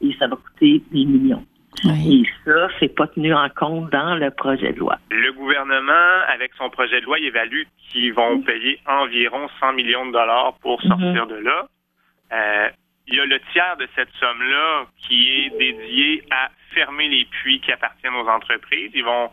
et 0.00 0.14
ça 0.18 0.26
va 0.26 0.36
coûter 0.36 0.82
des 0.90 1.04
millions. 1.04 1.44
Et 1.84 2.24
ça, 2.44 2.68
c'est 2.78 2.94
pas 2.94 3.06
tenu 3.06 3.32
en 3.32 3.48
compte 3.48 3.90
dans 3.90 4.14
le 4.16 4.30
projet 4.30 4.72
de 4.72 4.78
loi. 4.78 4.98
Le 5.10 5.32
gouvernement, 5.32 6.26
avec 6.28 6.52
son 6.58 6.68
projet 6.68 7.00
de 7.00 7.06
loi, 7.06 7.18
il 7.18 7.26
évalue 7.26 7.62
qu'ils 7.78 8.12
vont 8.12 8.42
payer 8.42 8.80
environ 8.86 9.48
100 9.60 9.74
millions 9.74 10.06
de 10.06 10.12
dollars 10.12 10.54
pour 10.60 10.82
mhm. 10.84 10.88
sortir 10.88 11.26
de 11.26 11.36
là. 11.36 11.68
Euh, 12.32 12.68
il 13.06 13.14
y 13.14 13.20
a 13.20 13.24
le 13.24 13.40
tiers 13.52 13.76
de 13.78 13.88
cette 13.96 14.10
somme-là 14.20 14.86
qui 14.98 15.30
est 15.30 15.58
dédié 15.58 16.22
à 16.30 16.50
fermer 16.74 17.08
les 17.08 17.24
puits 17.24 17.60
qui 17.60 17.72
appartiennent 17.72 18.14
aux 18.14 18.28
entreprises. 18.28 18.90
Ils 18.94 19.04
vont 19.04 19.30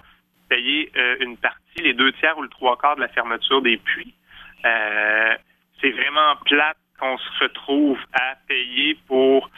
payer 0.49 0.91
euh, 0.95 1.17
une 1.19 1.37
partie, 1.37 1.81
les 1.83 1.93
deux 1.93 2.11
tiers 2.13 2.37
ou 2.37 2.41
le 2.41 2.49
trois 2.49 2.77
quarts 2.77 2.95
de 2.95 3.01
la 3.01 3.07
fermeture 3.09 3.61
des 3.61 3.77
puits. 3.77 4.13
Euh, 4.65 5.35
c'est 5.81 5.91
vraiment 5.91 6.35
plate 6.45 6.77
qu'on 6.99 7.17
se 7.17 7.43
retrouve 7.43 7.99
à 8.13 8.35
payer 8.47 8.97
pour 9.07 9.17
euh, 9.35 9.47
pour 9.47 9.51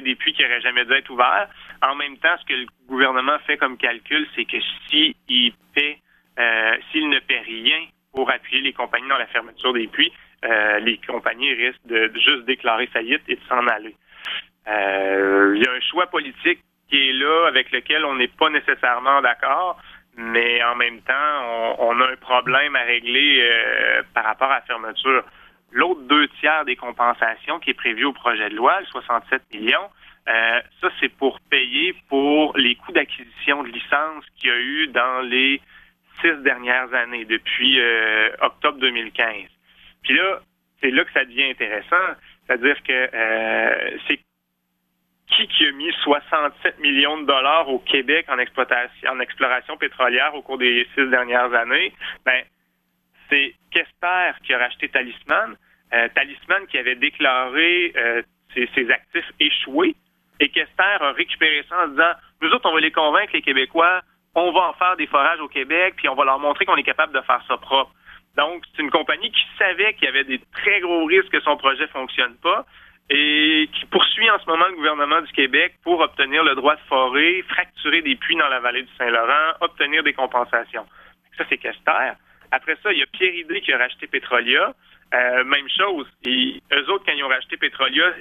des 0.00 0.14
puits 0.14 0.32
qui 0.32 0.42
n'auraient 0.42 0.60
jamais 0.60 0.84
dû 0.84 0.92
être 0.92 1.10
ouverts. 1.10 1.48
En 1.82 1.94
même 1.94 2.16
temps, 2.18 2.36
ce 2.40 2.44
que 2.46 2.54
le 2.54 2.66
gouvernement 2.88 3.38
fait 3.46 3.56
comme 3.56 3.76
calcul, 3.76 4.26
c'est 4.34 4.44
que 4.44 4.56
s'il 4.88 5.14
paie, 5.74 5.98
euh, 6.38 6.76
s'il 6.90 7.08
ne 7.08 7.18
paie 7.20 7.40
rien 7.40 7.86
pour 8.12 8.30
appuyer 8.30 8.62
les 8.62 8.72
compagnies 8.72 9.08
dans 9.08 9.18
la 9.18 9.26
fermeture 9.26 9.72
des 9.72 9.86
puits, 9.86 10.12
euh, 10.44 10.78
les 10.80 10.98
compagnies 11.06 11.52
risquent 11.52 11.86
de, 11.86 12.10
juste 12.14 12.44
déclarer 12.46 12.86
faillite 12.86 13.22
et 13.28 13.36
de 13.36 13.40
s'en 13.48 13.66
aller. 13.66 13.94
Il 14.68 15.62
y 15.62 15.68
a 15.68 15.72
un 15.72 15.80
choix 15.80 16.06
politique 16.06 16.60
qui 16.88 17.10
est 17.10 17.12
là 17.12 17.46
avec 17.48 17.70
lequel 17.70 18.04
on 18.04 18.14
n'est 18.16 18.28
pas 18.28 18.50
nécessairement 18.50 19.20
d'accord 19.22 19.80
mais 20.18 20.64
en 20.64 20.74
même 20.76 21.02
temps, 21.02 21.74
on, 21.78 22.00
a 22.00 22.10
un 22.10 22.16
problème 22.16 22.74
à 22.74 22.84
régler 22.84 23.46
par 24.14 24.24
rapport 24.24 24.50
à 24.50 24.56
la 24.56 24.60
fermeture. 24.62 25.22
L'autre 25.72 26.02
deux 26.02 26.28
tiers 26.40 26.64
des 26.64 26.76
compensations 26.76 27.58
qui 27.58 27.70
est 27.70 27.74
prévu 27.74 28.04
au 28.04 28.12
projet 28.12 28.48
de 28.48 28.54
loi, 28.54 28.80
le 28.80 28.86
67 28.86 29.42
millions, 29.52 29.90
euh, 30.28 30.60
ça, 30.80 30.88
c'est 31.00 31.08
pour 31.08 31.40
payer 31.40 31.94
pour 32.08 32.56
les 32.56 32.74
coûts 32.74 32.92
d'acquisition 32.92 33.62
de 33.62 33.68
licence 33.68 34.24
qu'il 34.36 34.50
y 34.50 34.52
a 34.52 34.58
eu 34.58 34.86
dans 34.88 35.20
les 35.20 35.60
six 36.20 36.34
dernières 36.42 36.92
années, 36.94 37.24
depuis 37.24 37.80
euh, 37.80 38.30
octobre 38.40 38.78
2015. 38.78 39.48
Puis 40.02 40.14
là, 40.14 40.40
c'est 40.80 40.90
là 40.90 41.04
que 41.04 41.12
ça 41.12 41.24
devient 41.24 41.50
intéressant. 41.50 42.16
C'est-à-dire 42.46 42.82
que 42.82 43.10
euh, 43.14 43.98
c'est 44.08 44.20
qui 45.28 45.48
qui 45.48 45.66
a 45.66 45.72
mis 45.72 45.92
67 46.02 46.78
millions 46.78 47.20
de 47.20 47.26
dollars 47.26 47.68
au 47.68 47.78
Québec 47.80 48.26
en 48.28 48.38
exploitation, 48.38 49.10
en 49.10 49.20
exploration 49.20 49.76
pétrolière 49.76 50.34
au 50.34 50.42
cours 50.42 50.58
des 50.58 50.86
six 50.94 51.06
dernières 51.08 51.52
années? 51.52 51.92
Ben, 52.24 52.42
c'est 53.28 53.54
Kester 53.70 54.32
qui 54.44 54.54
a 54.54 54.58
racheté 54.58 54.88
Talisman. 54.88 55.56
Euh, 55.92 56.08
Talisman 56.14 56.66
qui 56.68 56.78
avait 56.78 56.96
déclaré 56.96 57.92
euh, 57.96 58.22
ses, 58.54 58.90
actifs 58.90 59.30
échoués. 59.40 59.94
Et 60.40 60.48
Kester 60.48 60.96
a 61.00 61.12
récupéré 61.12 61.64
ça 61.68 61.84
en 61.84 61.88
disant 61.88 62.12
Nous 62.42 62.50
autres, 62.50 62.68
on 62.68 62.74
va 62.74 62.80
les 62.80 62.90
convaincre, 62.90 63.32
les 63.32 63.42
Québécois, 63.42 64.02
on 64.34 64.52
va 64.52 64.68
en 64.68 64.72
faire 64.74 64.96
des 64.96 65.06
forages 65.06 65.40
au 65.40 65.48
Québec, 65.48 65.94
puis 65.96 66.08
on 66.08 66.14
va 66.14 66.24
leur 66.24 66.38
montrer 66.38 66.66
qu'on 66.66 66.76
est 66.76 66.82
capable 66.82 67.14
de 67.14 67.20
faire 67.22 67.42
ça 67.48 67.56
propre. 67.56 67.92
Donc, 68.36 68.62
c'est 68.74 68.82
une 68.82 68.90
compagnie 68.90 69.30
qui 69.30 69.44
savait 69.58 69.94
qu'il 69.94 70.04
y 70.04 70.08
avait 70.08 70.24
des 70.24 70.40
très 70.52 70.80
gros 70.80 71.06
risques 71.06 71.30
que 71.30 71.40
son 71.40 71.56
projet 71.56 71.86
fonctionne 71.88 72.34
pas 72.42 72.66
et 73.08 73.68
qui 73.72 73.86
poursuit 73.86 74.28
en 74.30 74.38
ce 74.40 74.46
moment 74.46 74.66
le 74.68 74.74
gouvernement 74.74 75.22
du 75.22 75.32
Québec 75.32 75.74
pour 75.82 76.00
obtenir 76.00 76.42
le 76.42 76.54
droit 76.54 76.74
de 76.74 76.80
forer, 76.88 77.44
fracturer 77.48 78.02
des 78.02 78.16
puits 78.16 78.36
dans 78.36 78.48
la 78.48 78.60
vallée 78.60 78.82
du 78.82 78.92
Saint-Laurent, 78.98 79.54
obtenir 79.60 80.02
des 80.02 80.12
compensations. 80.12 80.86
Ça, 81.38 81.44
c'est 81.48 81.58
Kester. 81.58 82.12
Après 82.56 82.76
ça, 82.82 82.90
il 82.90 82.98
y 82.98 83.02
a 83.02 83.06
Pierre 83.06 83.34
Idé 83.34 83.60
qui 83.60 83.72
a 83.72 83.78
racheté 83.78 84.06
Petrolia. 84.06 84.74
Euh, 85.14 85.44
même 85.44 85.68
chose. 85.68 86.06
Et 86.24 86.60
eux 86.72 86.90
autres, 86.90 87.04
quand 87.04 87.12
ils 87.12 87.22
ont 87.22 87.28
racheté 87.28 87.56
Petrolia, 87.58 88.12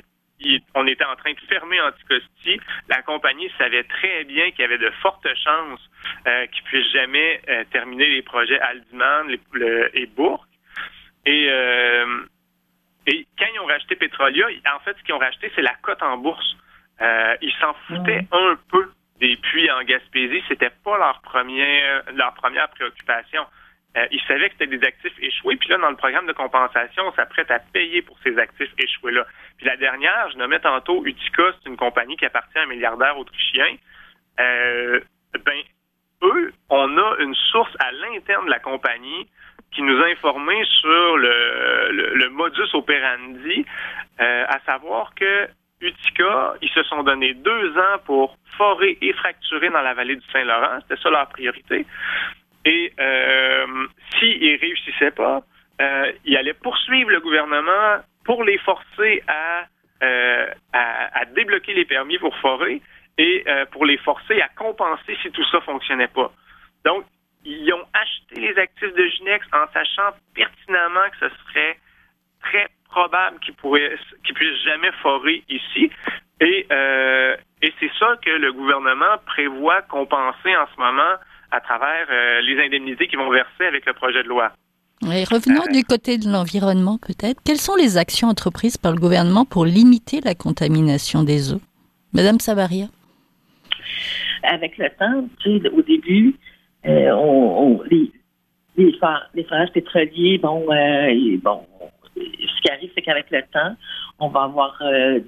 on 0.75 0.85
était 0.87 1.05
en 1.05 1.15
train 1.15 1.31
de 1.31 1.39
fermer 1.47 1.79
Anticosti. 1.79 2.59
La 2.89 3.01
compagnie 3.01 3.49
savait 3.57 3.83
très 3.83 4.25
bien 4.25 4.51
qu'il 4.51 4.59
y 4.59 4.63
avait 4.63 4.77
de 4.77 4.89
fortes 5.01 5.27
chances 5.43 5.89
euh, 6.27 6.45
qu'ils 6.47 6.63
puissent 6.65 6.91
jamais 6.91 7.41
euh, 7.47 7.63
terminer 7.71 8.07
les 8.07 8.21
projets 8.21 8.59
Aldiman 8.59 9.27
et 9.93 10.05
Bourg. 10.07 10.45
Et, 11.25 11.47
euh, 11.49 12.25
et 13.07 13.25
quand 13.39 13.45
ils 13.53 13.59
ont 13.61 13.65
racheté 13.65 13.95
Petrolia, 13.95 14.47
en 14.75 14.79
fait, 14.79 14.97
ce 14.97 15.03
qu'ils 15.03 15.15
ont 15.15 15.19
racheté, 15.19 15.49
c'est 15.55 15.61
la 15.61 15.75
cote 15.81 16.03
en 16.03 16.17
bourse. 16.17 16.57
ils 17.41 17.53
s'en 17.61 17.73
foutaient 17.87 18.27
un 18.31 18.57
peu 18.69 18.91
des 19.21 19.37
puits 19.37 19.71
en 19.71 19.81
Gaspésie. 19.83 20.43
C'était 20.49 20.73
pas 20.83 20.97
leur 20.97 21.21
leur 22.13 22.33
première 22.33 22.69
préoccupation. 22.69 23.45
Euh, 23.97 24.07
ils 24.11 24.21
savaient 24.27 24.49
que 24.49 24.55
c'était 24.59 24.77
des 24.77 24.85
actifs 24.85 25.17
échoués. 25.19 25.55
Puis 25.55 25.69
là, 25.69 25.77
dans 25.77 25.89
le 25.89 25.95
programme 25.95 26.27
de 26.27 26.33
compensation, 26.33 27.03
on 27.07 27.13
s'apprête 27.13 27.49
à 27.49 27.59
payer 27.59 28.01
pour 28.01 28.17
ces 28.23 28.37
actifs 28.37 28.71
échoués-là. 28.77 29.25
Puis 29.57 29.65
la 29.65 29.77
dernière, 29.77 30.29
je 30.31 30.37
nommais 30.37 30.59
tantôt 30.59 31.05
Utica, 31.05 31.43
c'est 31.53 31.69
une 31.69 31.77
compagnie 31.77 32.17
qui 32.17 32.25
appartient 32.25 32.57
à 32.57 32.63
un 32.63 32.67
milliardaire 32.67 33.17
autrichien. 33.17 33.77
Euh, 34.39 34.99
ben, 35.45 35.61
eux, 36.23 36.53
on 36.69 36.97
a 36.97 37.15
une 37.19 37.35
source 37.35 37.73
à 37.79 37.91
l'interne 37.91 38.45
de 38.45 38.49
la 38.49 38.59
compagnie 38.59 39.27
qui 39.71 39.81
nous 39.81 40.01
a 40.01 40.07
informé 40.07 40.63
sur 40.81 41.17
le, 41.17 42.29
modus 42.29 42.73
operandi, 42.73 43.65
euh, 44.19 44.45
à 44.47 44.59
savoir 44.65 45.13
que 45.15 45.47
Utica, 45.81 46.55
ils 46.61 46.69
se 46.69 46.83
sont 46.83 47.03
donné 47.03 47.33
deux 47.33 47.77
ans 47.77 47.99
pour 48.05 48.37
forer 48.57 48.97
et 49.01 49.13
fracturer 49.13 49.69
dans 49.69 49.81
la 49.81 49.93
vallée 49.93 50.15
du 50.15 50.25
Saint-Laurent. 50.31 50.79
C'était 50.81 51.01
ça 51.01 51.09
leur 51.09 51.27
priorité. 51.27 51.85
Et 52.65 52.91
euh, 52.99 53.87
s'ils 54.17 54.53
ne 54.53 54.59
réussissaient 54.59 55.11
pas, 55.11 55.43
euh, 55.81 56.11
ils 56.25 56.35
allaient 56.35 56.53
poursuivre 56.53 57.11
le 57.11 57.19
gouvernement 57.19 58.01
pour 58.23 58.43
les 58.43 58.57
forcer 58.59 59.23
à, 59.27 59.65
euh, 60.03 60.47
à, 60.73 61.25
débloquer 61.35 61.73
les 61.73 61.85
permis 61.85 62.17
pour 62.17 62.35
forer 62.37 62.81
et 63.17 63.43
euh, 63.47 63.65
pour 63.67 63.85
les 63.85 63.97
forcer 63.97 64.41
à 64.41 64.49
compenser 64.49 65.15
si 65.21 65.31
tout 65.31 65.45
ça 65.51 65.61
fonctionnait 65.61 66.07
pas. 66.07 66.31
Donc, 66.83 67.05
ils 67.43 67.71
ont 67.71 67.85
acheté 67.93 68.41
les 68.41 68.57
actifs 68.57 68.93
de 68.93 69.07
Ginex 69.07 69.45
en 69.53 69.71
sachant 69.71 70.15
pertinemment 70.33 71.07
que 71.11 71.29
ce 71.29 71.35
serait 71.45 71.77
très 72.41 72.67
probable 72.89 73.39
qu'ils 73.39 73.53
pourraient 73.53 73.95
qu'ils 74.23 74.33
puissent 74.33 74.63
jamais 74.63 74.91
forer 75.03 75.43
ici. 75.49 75.91
Et, 76.41 76.65
euh, 76.71 77.37
et 77.61 77.73
c'est 77.79 77.91
ça 77.99 78.15
que 78.23 78.31
le 78.31 78.51
gouvernement 78.51 79.17
prévoit 79.25 79.81
compenser 79.83 80.55
en 80.55 80.67
ce 80.73 80.79
moment 80.79 81.15
à 81.51 81.61
travers 81.61 82.07
euh, 82.11 82.41
les 82.41 82.63
indemnités 82.63 83.07
qui 83.07 83.15
vont 83.15 83.29
verser 83.29 83.65
avec 83.67 83.85
le 83.85 83.93
projet 83.93 84.23
de 84.23 84.27
loi. 84.27 84.51
Et 85.03 85.23
revenons 85.23 85.63
euh, 85.67 85.73
du 85.73 85.83
côté 85.83 86.17
de 86.17 86.29
l'environnement 86.29 86.97
peut-être. 86.97 87.41
Quelles 87.45 87.57
sont 87.57 87.75
les 87.75 87.97
actions 87.97 88.29
entreprises 88.29 88.77
par 88.77 88.93
le 88.93 88.99
gouvernement 88.99 89.45
pour 89.45 89.65
limiter 89.65 90.21
la 90.21 90.35
contamination 90.35 91.23
des 91.23 91.53
eaux? 91.53 91.61
Madame 92.13 92.39
Savaria 92.39 92.87
Avec 94.43 94.77
le 94.77 94.89
temps, 94.97 95.27
tu 95.43 95.59
sais, 95.59 95.69
au 95.69 95.81
début, 95.81 96.35
euh, 96.85 97.11
on, 97.11 97.81
les, 97.91 98.11
les, 98.77 98.93
forages 98.93 99.71
pétroliers, 99.73 100.37
bon, 100.37 100.65
bon, 101.43 101.61
ce 102.15 102.61
qui 102.61 102.71
arrive, 102.71 102.89
c'est 102.95 103.01
qu'avec 103.01 103.29
le 103.31 103.41
temps, 103.51 103.75
on 104.19 104.29
va 104.29 104.43
avoir 104.43 104.77
de 104.81 105.23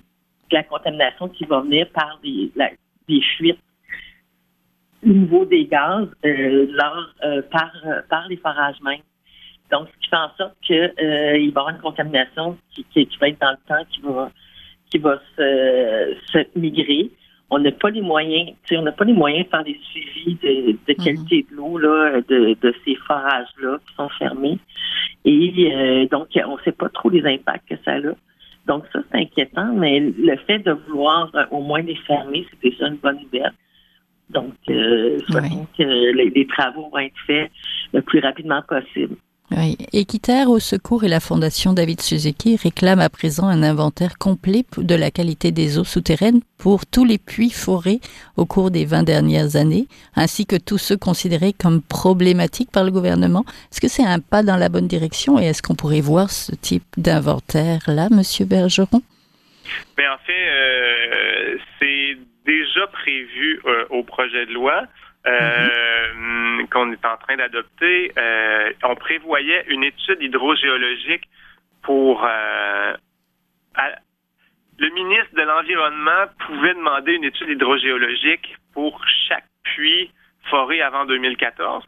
la 0.52 0.64
contamination 0.64 1.28
qui 1.30 1.44
va 1.44 1.60
venir 1.60 1.88
par 1.90 2.20
des, 2.24 2.52
des 3.10 3.22
fuites 3.36 3.60
au 5.08 5.14
niveau 5.14 5.46
des 5.46 5.66
gaz 5.66 6.08
euh, 6.26 6.68
euh, 7.24 7.42
par, 7.52 7.72
par 8.10 8.28
les 8.28 8.38
forages 8.38 8.82
même. 8.84 9.00
Donc, 9.72 9.88
ce 9.88 10.00
qui 10.00 10.10
fait 10.10 10.16
en 10.16 10.32
sorte 10.38 10.56
qu'il 10.62 10.76
euh, 10.76 11.32
va 11.32 11.38
y 11.38 11.48
avoir 11.50 11.70
une 11.70 11.80
contamination 11.80 12.58
qui, 12.74 12.86
qui, 12.86 13.18
va 13.20 13.30
être 13.30 13.40
dans 13.42 13.52
le 13.52 13.58
temps, 13.68 13.84
qui 13.90 14.02
va 14.02 14.32
qui 14.90 15.00
va 15.00 15.20
se, 15.36 16.16
se 16.32 16.58
migrer. 16.58 17.12
On 17.50 17.60
n'a 17.60 17.74
pas 17.74 17.90
les 17.90 18.02
moyens, 18.02 18.52
tu 18.64 18.76
sais, 18.76 18.78
on 18.78 18.84
n'a 18.84 18.94
pas 18.94 19.04
les 19.04 19.14
moyens 19.14 19.46
de 19.46 19.50
faire 19.50 19.64
des 19.66 19.78
suivis 19.92 20.36
de, 20.36 20.72
de 20.72 20.78
mhm. 20.88 21.04
qualité 21.04 21.46
de 21.50 21.56
l'eau 21.56 21.78
là, 21.78 22.22
de, 22.22 22.56
de 22.62 22.76
ces 22.86 22.96
forages-là 22.96 23.80
qui 23.86 23.96
sont 23.96 24.10
fermés. 24.18 24.58
Et 25.26 26.08
donc, 26.10 26.30
on 26.46 26.56
ne 26.56 26.62
sait 26.64 26.72
pas 26.72 26.88
trop 26.88 27.10
les 27.10 27.26
impacts 27.26 27.68
que 27.68 27.76
ça 27.84 27.96
a. 27.96 28.00
Donc, 28.66 28.86
ça, 28.94 29.00
c'est 29.12 29.18
inquiétant, 29.18 29.74
mais 29.74 30.00
le 30.00 30.38
fait 30.46 30.60
de 30.60 30.72
vouloir 30.72 31.30
au 31.52 31.62
moins 31.62 31.82
les 31.82 31.96
fermer, 31.96 32.46
c'est 32.50 32.70
déjà 32.70 32.88
une 32.88 32.96
bonne 32.98 33.20
nouvelle. 33.20 33.54
Donc, 34.30 34.54
euh, 34.70 35.20
que 35.78 35.84
les, 35.84 36.48
travaux 36.48 36.90
vont 36.90 37.00
être 37.00 37.16
faits 37.26 37.50
le 37.94 38.02
plus 38.02 38.20
rapidement 38.20 38.62
possible. 38.68 39.16
Oui. 39.52 39.78
Équiterre 39.94 40.50
au 40.50 40.60
secours 40.60 41.06
et 41.06 41.08
la 41.08 41.22
Fondation 41.22 41.72
David 41.72 42.02
Suzuki 42.02 42.58
réclament 42.58 43.00
à 43.00 43.10
présent 43.10 43.48
un 43.48 43.64
inventaire 43.64 44.18
complet 44.18 44.66
de 44.78 44.94
la 44.94 45.10
qualité 45.10 45.52
des 45.52 45.78
eaux 45.78 45.86
souterraines 45.86 46.42
pour 46.58 46.86
tous 46.86 47.06
les 47.06 47.18
puits 47.18 47.50
forés 47.50 48.02
au 48.36 48.46
cours 48.46 48.72
des 48.72 48.84
20 48.84 49.04
dernières 49.04 49.56
années, 49.56 49.88
ainsi 50.18 50.46
que 50.46 50.58
tous 50.58 50.78
ceux 50.78 50.98
considérés 50.98 51.54
comme 51.54 51.82
problématiques 51.82 52.72
par 52.72 52.84
le 52.84 52.92
gouvernement. 52.92 53.46
Est-ce 53.72 53.80
que 53.80 53.88
c'est 53.88 54.04
un 54.04 54.20
pas 54.20 54.44
dans 54.44 54.58
la 54.58 54.68
bonne 54.68 54.88
direction 54.88 55.40
et 55.40 55.46
est-ce 55.46 55.62
qu'on 55.62 55.76
pourrait 55.76 56.02
voir 56.02 56.30
ce 56.30 56.54
type 56.54 56.84
d'inventaire-là, 56.98 58.10
Monsieur 58.12 58.46
Bergeron? 58.46 59.02
Mais 59.98 60.08
en 60.08 60.18
fait, 60.26 60.50
euh, 60.50 61.58
c'est 61.80 62.18
déjà 62.48 62.88
prévu 62.88 63.62
euh, 63.66 63.86
au 63.90 64.04
projet 64.04 64.46
de 64.48 64.54
loi. 64.54 64.84
Euh, 65.26 66.14
mhm. 66.14 66.68
qu'on 66.70 66.90
est 66.94 67.06
en 67.06 67.18
train 67.18 67.36
d'adopter, 67.36 68.14
euh, 68.18 68.72
on 68.84 68.96
prévoyait 68.96 69.66
une 69.68 69.84
étude 69.84 70.22
hydrogéologique 70.22 71.28
pour 71.82 72.26
le 74.80 74.90
ministre 74.90 75.36
de 75.36 75.42
l'Environnement 75.42 76.28
pouvait 76.46 76.74
demander 76.74 77.14
une 77.14 77.26
étude 77.26 77.50
hydrogéologique 77.50 78.56
pour 78.74 79.02
chaque 79.28 79.46
puits 79.64 80.12
foré 80.50 80.82
avant 80.82 81.06
2014. 81.06 81.84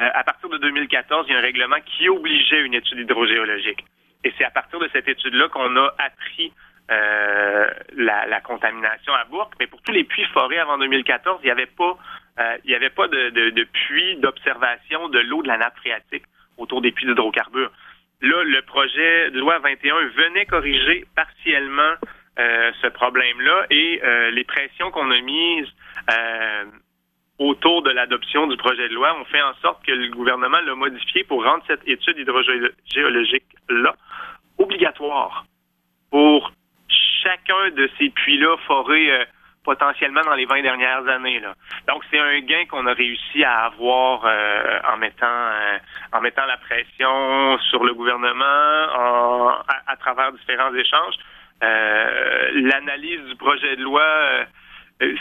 Euh, 0.00 0.10
à 0.12 0.24
partir 0.24 0.48
de 0.48 0.58
2014, 0.58 1.26
il 1.28 1.32
y 1.32 1.36
a 1.36 1.38
un 1.38 1.42
règlement 1.42 1.76
qui 1.86 2.08
obligeait 2.08 2.60
une 2.60 2.74
étude 2.74 2.98
hydrogéologique. 2.98 3.84
Et 4.24 4.32
c'est 4.36 4.44
à 4.44 4.50
partir 4.50 4.78
de 4.78 4.88
cette 4.92 5.08
étude-là 5.08 5.48
qu'on 5.48 5.76
a 5.76 5.94
appris 5.98 6.52
euh, 6.90 7.66
la, 7.96 8.40
contamination 8.40 9.14
à 9.14 9.24
Bourg. 9.24 9.50
Mais 9.58 9.66
pour 9.66 9.80
tous 9.82 9.92
les 9.92 10.04
puits 10.04 10.26
forés 10.32 10.58
avant 10.58 10.78
2014, 10.78 11.40
il 11.42 11.46
n'y 11.46 11.50
avait 11.50 11.66
pas, 11.66 11.96
euh, 12.38 12.56
il 12.64 12.70
y 12.70 12.74
avait 12.74 12.90
pas 12.90 13.08
de, 13.08 13.30
de 13.30 13.64
puits 13.64 14.16
d'observation 14.16 15.08
de 15.08 15.18
l'eau 15.20 15.42
de 15.42 15.48
la 15.48 15.58
nappe 15.58 15.76
phréatique 15.78 16.24
autour 16.58 16.82
des 16.82 16.92
puits 16.92 17.06
d'hydrocarbures. 17.06 17.72
Là, 18.20 18.42
le 18.44 18.62
projet 18.62 19.30
de 19.30 19.38
loi 19.38 19.58
21 19.58 19.94
venait 20.08 20.46
corriger 20.46 21.04
partiellement 21.14 21.94
euh, 22.38 22.72
ce 22.82 22.88
problème-là 22.88 23.66
et 23.70 24.00
euh, 24.02 24.30
les 24.30 24.44
pressions 24.44 24.90
qu'on 24.90 25.10
a 25.10 25.20
mises 25.20 25.68
euh, 26.10 26.64
autour 27.38 27.82
de 27.82 27.90
l'adoption 27.90 28.46
du 28.46 28.56
projet 28.56 28.88
de 28.88 28.94
loi 28.94 29.16
ont 29.20 29.24
fait 29.26 29.42
en 29.42 29.54
sorte 29.62 29.84
que 29.84 29.92
le 29.92 30.08
gouvernement 30.08 30.60
l'a 30.60 30.74
modifié 30.74 31.22
pour 31.24 31.44
rendre 31.44 31.62
cette 31.66 31.86
étude 31.86 32.18
hydrogéologique-là 32.18 33.94
obligatoire 34.58 35.46
pour 36.10 36.50
chacun 37.24 37.70
de 37.70 37.90
ces 37.98 38.10
puits-là 38.10 38.56
forés 38.66 39.26
potentiellement 39.64 40.20
dans 40.20 40.34
les 40.34 40.44
20 40.44 40.60
dernières 40.62 41.08
années. 41.08 41.40
Donc, 41.88 42.02
c'est 42.10 42.18
un 42.18 42.38
gain 42.40 42.66
qu'on 42.70 42.86
a 42.86 42.92
réussi 42.92 43.42
à 43.42 43.64
avoir 43.64 44.24
en 44.92 44.98
mettant 44.98 45.50
en 46.12 46.20
mettant 46.20 46.46
la 46.46 46.58
pression 46.58 47.58
sur 47.70 47.82
le 47.82 47.94
gouvernement 47.94 48.44
à, 49.86 49.96
travers 49.98 50.32
différents 50.32 50.74
échanges. 50.74 51.14
Euh, 51.62 52.50
l'analyse 52.54 53.20
du 53.26 53.36
projet 53.36 53.76
de 53.76 53.82
loi, 53.82 54.02
euh, 55.02 55.16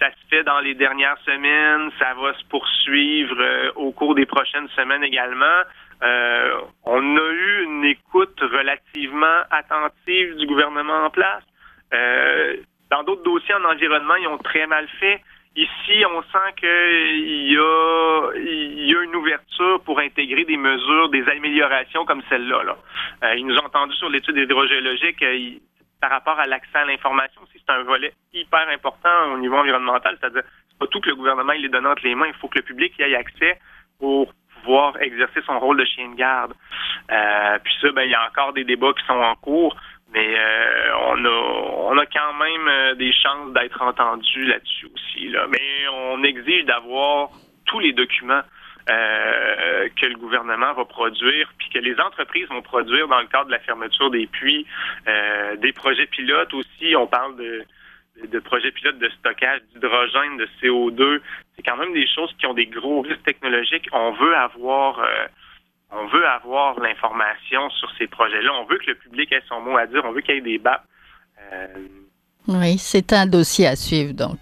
ça 0.00 0.10
se 0.10 0.28
fait 0.30 0.42
dans 0.44 0.60
les 0.60 0.74
dernières 0.74 1.18
semaines, 1.24 1.90
ça 1.98 2.14
va 2.14 2.34
se 2.34 2.44
poursuivre 2.46 3.36
euh, 3.38 3.72
au 3.76 3.92
cours 3.92 4.14
des 4.14 4.26
prochaines 4.26 4.68
semaines 4.70 5.04
également. 5.04 5.62
On 6.02 7.16
a 7.16 7.30
eu 7.30 7.64
une 7.64 7.84
écoute 7.84 8.38
relativement 8.40 9.42
attentive 9.50 10.36
du 10.36 10.46
gouvernement 10.46 11.04
en 11.04 11.10
place. 11.10 11.44
dans 12.90 13.02
d'autres 13.04 13.22
dossiers 13.22 13.54
en 13.54 13.64
environnement, 13.64 14.16
ils 14.16 14.28
ont 14.28 14.38
très 14.38 14.66
mal 14.66 14.88
fait. 15.00 15.20
Ici, 15.54 16.04
on 16.10 16.22
sent 16.22 16.52
qu'il 16.56 17.52
y 17.52 17.58
a, 17.58 18.30
y 18.34 18.94
a 18.94 19.02
une 19.02 19.14
ouverture 19.14 19.82
pour 19.84 19.98
intégrer 19.98 20.44
des 20.44 20.56
mesures, 20.56 21.10
des 21.10 21.28
améliorations 21.28 22.06
comme 22.06 22.22
celle-là. 22.30 22.62
Là. 22.64 23.34
ils 23.36 23.46
nous 23.46 23.56
ont 23.56 23.66
entendu 23.66 23.94
sur 23.96 24.08
l'étude 24.08 24.36
hydrogéologique 24.36 25.22
par 26.00 26.10
rapport 26.10 26.38
à 26.40 26.46
l'accès 26.46 26.78
à 26.78 26.84
l'information 26.84 27.42
c'est 27.52 27.72
un 27.72 27.82
volet 27.84 28.12
hyper 28.32 28.68
important 28.68 29.32
au 29.32 29.38
niveau 29.38 29.56
environnemental. 29.56 30.16
C'est-à-dire, 30.20 30.42
c'est 30.68 30.78
pas 30.78 30.86
tout 30.88 31.00
que 31.00 31.08
le 31.08 31.16
gouvernement 31.16 31.52
il 31.52 31.62
les 31.62 31.68
donne 31.68 31.86
entre 31.86 32.04
les 32.04 32.14
mains. 32.14 32.26
Il 32.26 32.34
faut 32.34 32.48
que 32.48 32.58
le 32.58 32.64
public 32.64 32.92
y 32.98 33.02
ait 33.02 33.14
accès 33.14 33.58
pour 33.98 34.32
exercer 35.00 35.40
son 35.46 35.58
rôle 35.58 35.78
de 35.78 35.84
chien 35.84 36.10
de 36.10 36.16
garde. 36.16 36.54
Euh, 37.10 37.58
puis 37.62 37.74
ça, 37.80 37.92
ben, 37.92 38.02
il 38.02 38.10
y 38.10 38.14
a 38.14 38.26
encore 38.26 38.52
des 38.52 38.64
débats 38.64 38.92
qui 38.92 39.04
sont 39.06 39.20
en 39.20 39.34
cours, 39.36 39.76
mais 40.12 40.34
euh, 40.36 40.94
on 41.06 41.24
a 41.24 41.62
on 41.92 41.98
a 41.98 42.06
quand 42.06 42.34
même 42.34 42.68
euh, 42.68 42.94
des 42.94 43.12
chances 43.12 43.52
d'être 43.52 43.82
entendu 43.82 44.44
là-dessus 44.44 44.86
aussi. 44.94 45.28
Là. 45.28 45.46
Mais 45.50 45.88
on 45.92 46.22
exige 46.22 46.64
d'avoir 46.64 47.30
tous 47.66 47.80
les 47.80 47.92
documents 47.92 48.42
euh, 48.90 49.88
que 50.00 50.06
le 50.06 50.16
gouvernement 50.16 50.72
va 50.74 50.84
produire, 50.84 51.52
puis 51.58 51.68
que 51.70 51.78
les 51.78 51.98
entreprises 52.00 52.48
vont 52.48 52.62
produire 52.62 53.06
dans 53.06 53.20
le 53.20 53.26
cadre 53.26 53.46
de 53.46 53.52
la 53.52 53.60
fermeture 53.60 54.10
des 54.10 54.26
puits, 54.26 54.66
euh, 55.06 55.56
des 55.56 55.72
projets 55.72 56.06
pilotes 56.06 56.52
aussi. 56.52 56.96
On 56.96 57.06
parle 57.06 57.36
de, 57.36 57.64
de 58.26 58.38
projets 58.40 58.72
pilotes 58.72 58.98
de 58.98 59.08
stockage 59.20 59.60
d'hydrogène, 59.72 60.36
de 60.36 60.48
CO2. 60.60 61.20
C'est 61.56 61.62
quand 61.62 61.76
même 61.76 61.92
des 61.92 62.06
choses 62.06 62.32
qui 62.38 62.46
ont 62.46 62.54
des 62.54 62.66
gros 62.66 63.02
risques 63.02 63.22
technologiques. 63.24 63.88
On 63.92 64.12
veut 64.12 64.36
avoir 64.36 64.98
euh, 65.00 65.26
on 65.90 66.06
veut 66.06 66.26
avoir 66.26 66.80
l'information 66.80 67.68
sur 67.70 67.90
ces 67.98 68.06
projets-là. 68.06 68.50
On 68.60 68.64
veut 68.64 68.78
que 68.78 68.86
le 68.86 68.94
public 68.94 69.30
ait 69.32 69.42
son 69.48 69.60
mot 69.60 69.76
à 69.76 69.86
dire. 69.86 70.02
On 70.04 70.12
veut 70.12 70.22
qu'il 70.22 70.34
y 70.34 70.38
ait 70.38 70.40
des 70.40 70.58
BAP. 70.58 70.82
oui, 72.48 72.78
c'est 72.78 73.12
un 73.12 73.26
dossier 73.26 73.66
à 73.66 73.76
suivre 73.76 74.14
donc. 74.14 74.38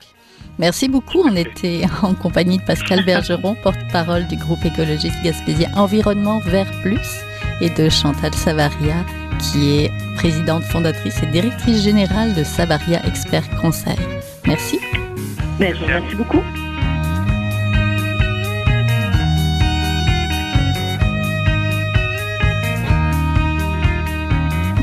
Merci 0.60 0.88
beaucoup. 0.88 1.22
On 1.24 1.34
était 1.36 1.82
en 2.02 2.14
compagnie 2.14 2.58
de 2.58 2.64
Pascal 2.64 3.04
Bergeron, 3.04 3.56
porte-parole 3.62 4.26
du 4.28 4.36
groupe 4.36 4.64
écologiste 4.64 5.16
Gaspésien 5.24 5.70
Environnement 5.74 6.38
Vert 6.40 6.70
Plus, 6.82 7.24
et 7.62 7.70
de 7.70 7.88
Chantal 7.88 8.34
Savaria, 8.34 9.04
qui 9.38 9.78
est 9.78 9.90
présidente 10.16 10.62
fondatrice 10.64 11.22
et 11.22 11.26
directrice 11.26 11.82
générale 11.82 12.34
de 12.34 12.44
Savaria 12.44 13.00
Expert 13.06 13.48
Conseil. 13.60 13.96
Merci. 14.46 14.78
Merci, 15.58 15.82
merci 15.86 16.14
beaucoup. 16.14 16.42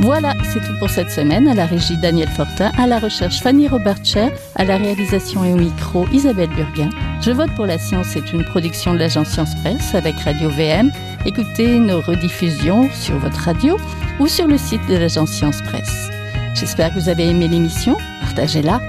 Voilà, 0.01 0.35
c'est 0.43 0.59
tout 0.59 0.77
pour 0.79 0.89
cette 0.89 1.09
semaine. 1.09 1.47
À 1.47 1.53
la 1.53 1.65
régie 1.65 1.97
Daniel 1.97 2.29
Fortin, 2.29 2.71
à 2.77 2.87
la 2.87 2.99
recherche 2.99 3.41
Fanny 3.41 3.67
Robertcher, 3.67 4.29
à 4.55 4.63
la 4.63 4.77
réalisation 4.77 5.43
et 5.43 5.53
au 5.53 5.57
micro 5.57 6.05
Isabelle 6.11 6.49
Burguin. 6.49 6.89
Je 7.21 7.31
vote 7.31 7.49
pour 7.55 7.65
la 7.65 7.79
science 7.79 8.07
c'est 8.13 8.31
une 8.31 8.43
production 8.43 8.93
de 8.93 8.99
l'agence 8.99 9.29
Science 9.29 9.55
Presse 9.61 9.95
avec 9.95 10.15
Radio 10.19 10.49
VM. 10.49 10.91
Écoutez 11.25 11.79
nos 11.79 11.99
rediffusions 12.01 12.89
sur 12.93 13.17
votre 13.17 13.39
radio 13.39 13.77
ou 14.19 14.27
sur 14.27 14.47
le 14.47 14.57
site 14.57 14.85
de 14.87 14.95
l'agence 14.95 15.31
Science 15.31 15.61
Presse. 15.63 16.09
J'espère 16.53 16.93
que 16.93 16.99
vous 16.99 17.09
avez 17.09 17.27
aimé 17.29 17.47
l'émission. 17.47 17.97
Partagez-la. 18.21 18.79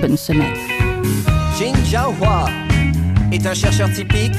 Bonne 0.00 0.16
semaine. 0.16 0.54
Jin 1.58 1.72
Jiahua 1.84 2.46
est 3.32 3.46
un 3.46 3.54
chercheur 3.54 3.90
typique 3.92 4.34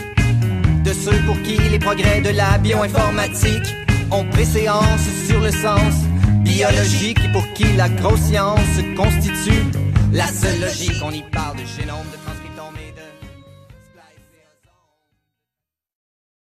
de 0.84 0.94
ceux 0.94 1.20
pour 1.26 1.42
qui 1.42 1.58
les 1.70 1.80
progrès 1.80 2.22
de 2.22 2.30
la 2.30 2.58
bioinformatique 2.58 3.76
ont 4.12 4.26
préséance 4.26 5.08
sur 5.28 5.42
le 5.42 5.52
sens 5.52 6.07
biologique 6.43 7.32
pour 7.32 7.45
qui 7.54 7.65
la 7.76 7.89
grosse 7.89 8.21
science 8.21 8.60
constitue 8.95 9.63
la 10.12 10.28
seule 10.28 10.62
logique. 10.62 11.02
On 11.04 11.12
y 11.12 11.23
parle 11.23 11.58
de 11.58 11.65
génome 11.65 12.06
de 12.12 12.27